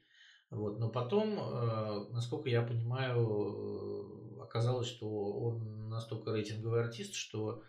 [0.51, 7.63] вот, но потом, э, насколько я понимаю, оказалось, что он настолько рейтинговый артист, что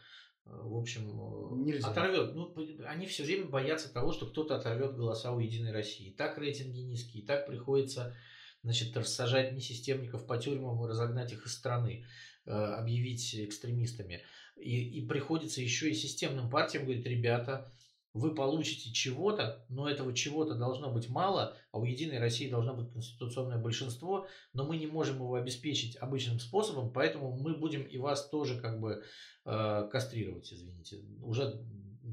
[0.46, 1.88] э, в общем, э, Нельзя.
[1.88, 2.36] оторвет.
[2.36, 2.54] Ну,
[2.86, 6.08] они все время боятся того, что кто-то оторвет голоса у Единой России.
[6.08, 8.16] И так рейтинги низкие, и так приходится
[8.64, 12.06] значит, рассажать несистемников по тюрьмам и разогнать их из страны,
[12.46, 14.24] э, объявить экстремистами.
[14.58, 17.72] И, и приходится еще и системным партиям говорить, ребята,
[18.18, 22.92] вы получите чего-то, но этого чего-то должно быть мало, а у Единой России должно быть
[22.92, 28.30] конституционное большинство, но мы не можем его обеспечить обычным способом, поэтому мы будем и вас
[28.30, 29.04] тоже как бы
[29.46, 31.64] э, кастрировать, извините, уже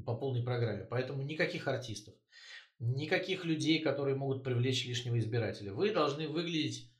[0.05, 0.85] по полной программе.
[0.85, 2.13] Поэтому никаких артистов,
[2.79, 5.73] никаких людей, которые могут привлечь лишнего избирателя.
[5.73, 6.91] Вы должны выглядеть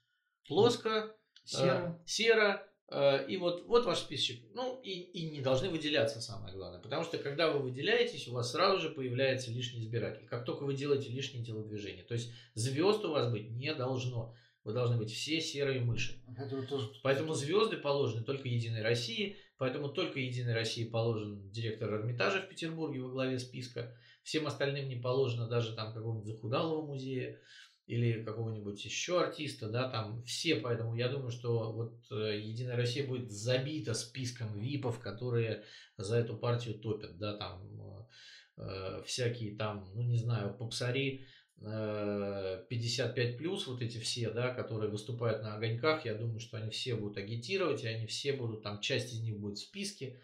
[0.47, 4.43] плоско, серо, э, серо и вот, вот ваш списочек.
[4.53, 6.79] Ну, и, и не должны выделяться, самое главное.
[6.79, 10.27] Потому что, когда вы выделяетесь, у вас сразу же появляется лишний избиратель.
[10.27, 12.03] Как только вы делаете лишние телодвижения.
[12.03, 14.35] То есть, звезд у вас быть не должно.
[14.63, 16.23] Вы должны быть все серые мыши.
[16.69, 16.91] Тоже...
[17.03, 19.37] Поэтому звезды положены только Единой России.
[19.57, 23.95] Поэтому только Единой России положен директор Эрмитажа в Петербурге во главе списка.
[24.23, 27.39] Всем остальным не положено даже там какого-нибудь захудалого музея
[27.87, 33.05] или какого-нибудь еще артиста, да, там все, поэтому я думаю, что вот э, Единая Россия
[33.05, 35.63] будет забита списком випов, которые
[35.97, 38.09] за эту партию топят, да, там
[38.57, 41.27] э, всякие там, ну не знаю, попсари
[41.61, 46.71] э, 55 плюс, вот эти все, да, которые выступают на огоньках, я думаю, что они
[46.71, 50.19] все будут агитировать, и они все будут, там часть из них будет в списке,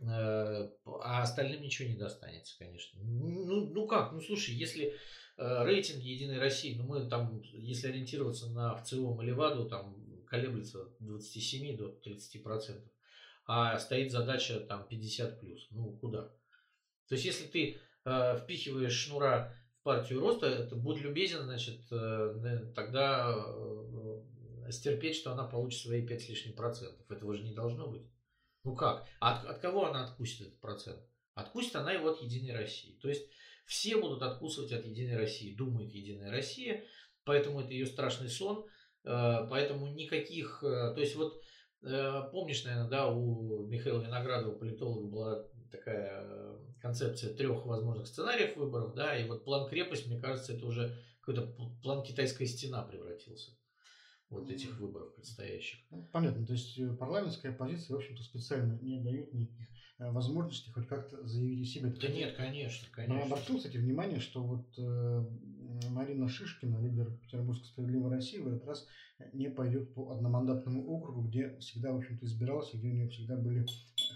[0.00, 3.00] э, а остальным ничего не достанется, конечно.
[3.02, 4.96] Ну, ну как, ну слушай, если Э,
[5.40, 10.96] рейтинги Единой России, ну мы там, если ориентироваться на ВЦИОМ или ВАДу, там колеблется от
[11.00, 12.90] 27 до 30 процентов,
[13.46, 15.66] а стоит задача там 50 плюс.
[15.70, 16.22] Ну куда?
[17.08, 22.72] То есть если ты э, впихиваешь шнура в партию роста, это будь любезен, значит, э,
[22.76, 27.10] тогда э, стерпеть, что она получит свои 5 с лишним процентов.
[27.10, 28.02] Этого же не должно быть.
[28.62, 29.06] Ну как?
[29.18, 31.00] От, от кого она откусит этот процент?
[31.34, 32.98] Откусит она его от Единой России.
[33.02, 33.26] То есть
[33.70, 36.84] все будут откусывать от Единой России, думает Единая Россия,
[37.24, 38.66] поэтому это ее страшный сон,
[39.04, 41.40] э, поэтому никаких, э, то есть вот
[41.82, 48.92] э, помнишь, наверное, да, у Михаила Виноградова, политолога, была такая концепция трех возможных сценариев выборов,
[48.96, 53.52] да, и вот план крепость, мне кажется, это уже какой-то план китайская стена превратился
[54.30, 55.78] вот этих выборов предстоящих.
[55.90, 59.68] Ну, понятно, то есть парламентская оппозиция, в общем-то, специально не дает никаких
[60.00, 61.90] возможности хоть как-то заявить о себе.
[61.90, 63.14] Да нет, конечно, конечно.
[63.16, 65.24] Но обратил, кстати, внимание, что вот э,
[65.90, 68.86] Марина Шишкина, лидер Петербургской справедливой России, в этот раз
[69.32, 73.36] не пойдет по одномандатному округу, где всегда, в общем-то, избиралась, и где у нее всегда
[73.36, 73.66] были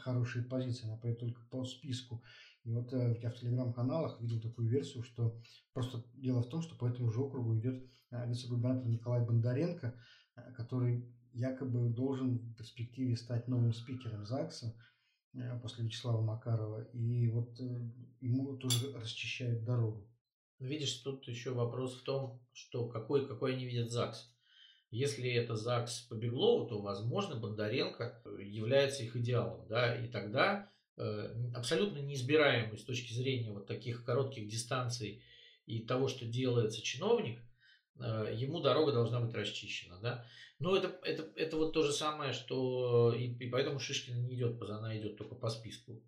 [0.00, 0.86] хорошие позиции.
[0.86, 2.22] Она пойдет только по списку.
[2.64, 5.38] И вот э, я в телеграм-каналах видел такую версию, что
[5.74, 9.94] просто дело в том, что по этому же округу идет э, вице-губернатор Николай Бондаренко,
[10.36, 14.74] э, который якобы должен в перспективе стать новым спикером ЗАГСа.
[15.36, 17.64] Э, после Вячеслава Макарова, и вот э,
[18.20, 20.08] ему тоже расчищают дорогу.
[20.60, 24.32] Видишь, тут еще вопрос в том, что какой, какой они видят ЗАГС.
[24.90, 31.34] Если это ЗАГС по Беглову, то, возможно, Бондаренко является их идеалом, да, и тогда э,
[31.52, 35.24] абсолютно неизбираемый с точки зрения вот таких коротких дистанций
[35.66, 37.53] и того, что делается чиновник, э,
[37.96, 40.26] ему дорога должна быть расчищена, да.
[40.60, 44.60] Ну, это, это, это вот то же самое, что и, и поэтому Шишкина не идет,
[44.62, 46.02] она идет только по списку.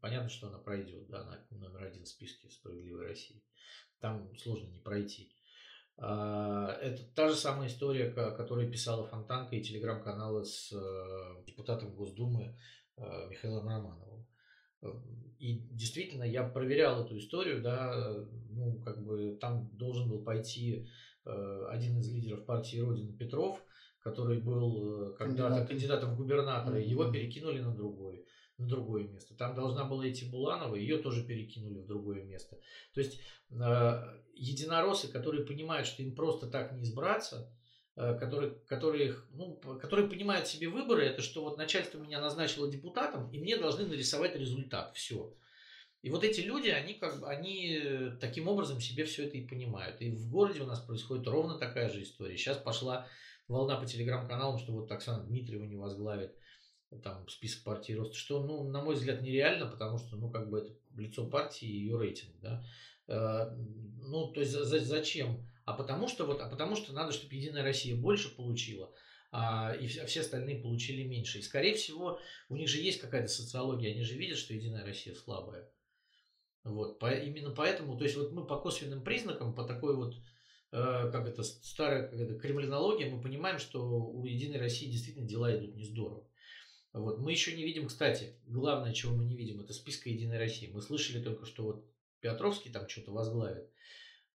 [0.00, 3.42] Понятно, что она пройдет, да, она номер один в списке «Справедливой России».
[4.00, 5.32] Там сложно не пройти.
[5.96, 12.58] А, это та же самая история, которую писала Фонтанка и телеграм-каналы с э, депутатом Госдумы
[12.96, 14.26] э, Михаилом Романовым.
[15.38, 20.86] И действительно, я проверял эту историю, да, ну, как бы там должен был пойти э,
[21.24, 23.62] один из лидеров партии Родина Петров,
[24.04, 26.88] который был э, когда-то кандидатом в губернаторы, mm-hmm.
[26.88, 29.34] его перекинули на другой на другое место.
[29.34, 32.56] Там должна была идти Буланова, ее тоже перекинули в другое место.
[32.92, 33.18] То есть
[33.50, 37.52] э, единороссы, которые понимают, что им просто так не избраться,
[37.96, 43.28] э, которые, которые, ну, которые понимают себе выборы, это что вот начальство меня назначило депутатом,
[43.32, 44.94] и мне должны нарисовать результат.
[44.94, 45.34] Все.
[46.04, 47.80] И вот эти люди, они как бы, они
[48.20, 50.02] таким образом себе все это и понимают.
[50.02, 52.36] И в городе у нас происходит ровно такая же история.
[52.36, 53.06] Сейчас пошла
[53.48, 56.36] волна по телеграм-каналам, что вот Оксана Дмитриева не возглавит
[57.02, 60.58] там список партии роста, что, ну, на мой взгляд, нереально, потому что, ну, как бы
[60.58, 62.62] это лицо партии и ее рейтинг, да.
[63.08, 65.48] Э, ну, то есть за, зачем?
[65.64, 68.92] А потому что вот, а потому что надо, чтобы Единая Россия больше получила,
[69.32, 71.38] а, и все, все остальные получили меньше.
[71.38, 75.14] И, скорее всего, у них же есть какая-то социология, они же видят, что Единая Россия
[75.14, 75.66] слабая.
[76.64, 80.14] Вот, по, именно поэтому, то есть вот мы по косвенным признакам, по такой вот
[80.72, 85.54] э, как это старая как это, кремлинология, мы понимаем, что у Единой России действительно дела
[85.54, 86.26] идут не здорово.
[86.94, 87.18] Вот.
[87.18, 90.70] Мы еще не видим, кстати, главное, чего мы не видим, это списка Единой России.
[90.72, 91.84] Мы слышали только, что вот
[92.20, 93.68] Петровский там что-то возглавит.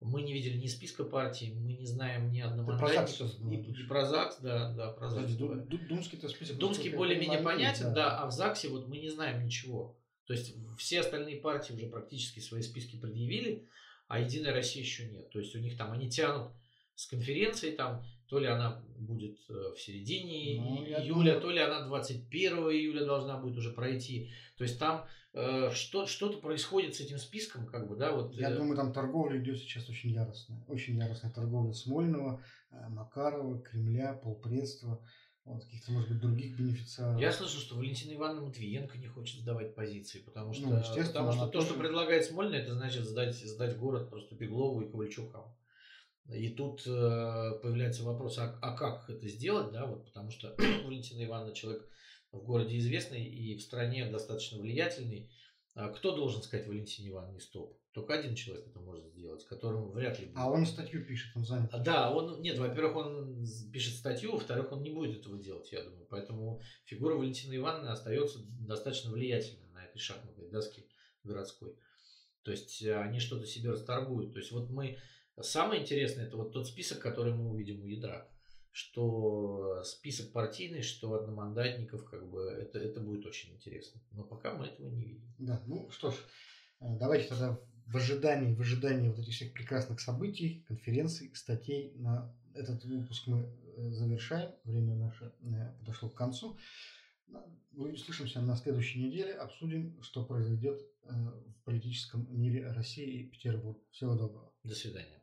[0.01, 3.39] Мы не видели ни списка партий, мы не знаем ни одномандатников.
[3.51, 5.35] И, и про ЗАГС, да, да, про ЗАГС.
[5.35, 6.57] Думский-то список.
[6.57, 7.93] Думский более-менее понятен, да.
[7.93, 9.97] да, а в ЗАГСе вот мы не знаем ничего.
[10.27, 13.65] То есть все остальные партии уже практически свои списки предъявили,
[14.07, 15.29] а Единая Россия еще нет.
[15.31, 16.51] То есть у них там они тянут
[16.95, 21.41] с конференцией там то ли она будет э, в середине ну, июля, думаю...
[21.41, 24.31] то ли она 21 июля должна будет уже пройти.
[24.57, 28.33] То есть там э, что, что-то происходит с этим списком, как бы, да, вот.
[28.33, 28.55] Я э...
[28.55, 30.61] думаю, там торговля идет сейчас очень яростная.
[30.67, 35.01] Очень яростная торговля Смольного, э, Макарова, Кремля, полпредства.
[35.47, 37.21] Вот, каких-то, может быть, других бенефициаров.
[37.21, 41.47] Я слышу, что Валентина Ивановна Матвиенко не хочет сдавать позиции, потому что, ну, потому что
[41.47, 45.45] то, что предлагает Смольный, это значит сдать, сдать город просто Беглову и Ковальчукам.
[46.29, 50.53] И тут э, появляется вопрос, а, а как это сделать, да, вот потому что
[50.85, 51.87] Валентина Ивановна человек
[52.33, 55.31] в городе известный и в стране достаточно влиятельный.
[55.77, 57.79] А кто должен сказать Валентине Ивановне стоп?
[57.93, 60.37] Только один человек это может сделать, которому вряд ли будет.
[60.37, 61.71] А он статью пишет, он занят.
[61.83, 66.05] Да, он, нет, во-первых, он пишет статью, во-вторых, он не будет этого делать, я думаю.
[66.09, 70.83] Поэтому фигура Валентины Ивановны остается достаточно влиятельной на этой шахматной доске
[71.23, 71.75] городской.
[72.43, 74.33] То есть э, они что-то себе расторгуют.
[74.33, 74.97] То есть вот мы
[75.39, 78.27] Самое интересное, это вот тот список, который мы увидим у ядра.
[78.77, 83.99] Что список партийный, что одномандатников, как бы, это, это будет очень интересно.
[84.11, 85.33] Но пока мы этого не видим.
[85.39, 86.15] Да, ну что ж,
[86.81, 92.31] э, давайте тогда в ожидании, в ожидании вот этих всех прекрасных событий, конференций, статей на
[92.53, 94.51] этот выпуск мы э, завершаем.
[94.63, 96.55] Время наше э, подошло к концу.
[97.71, 103.79] Мы услышимся на следующей неделе, обсудим, что произойдет в политическом мире России и Петербурга.
[103.89, 104.53] Всего доброго.
[104.63, 105.16] До свидания.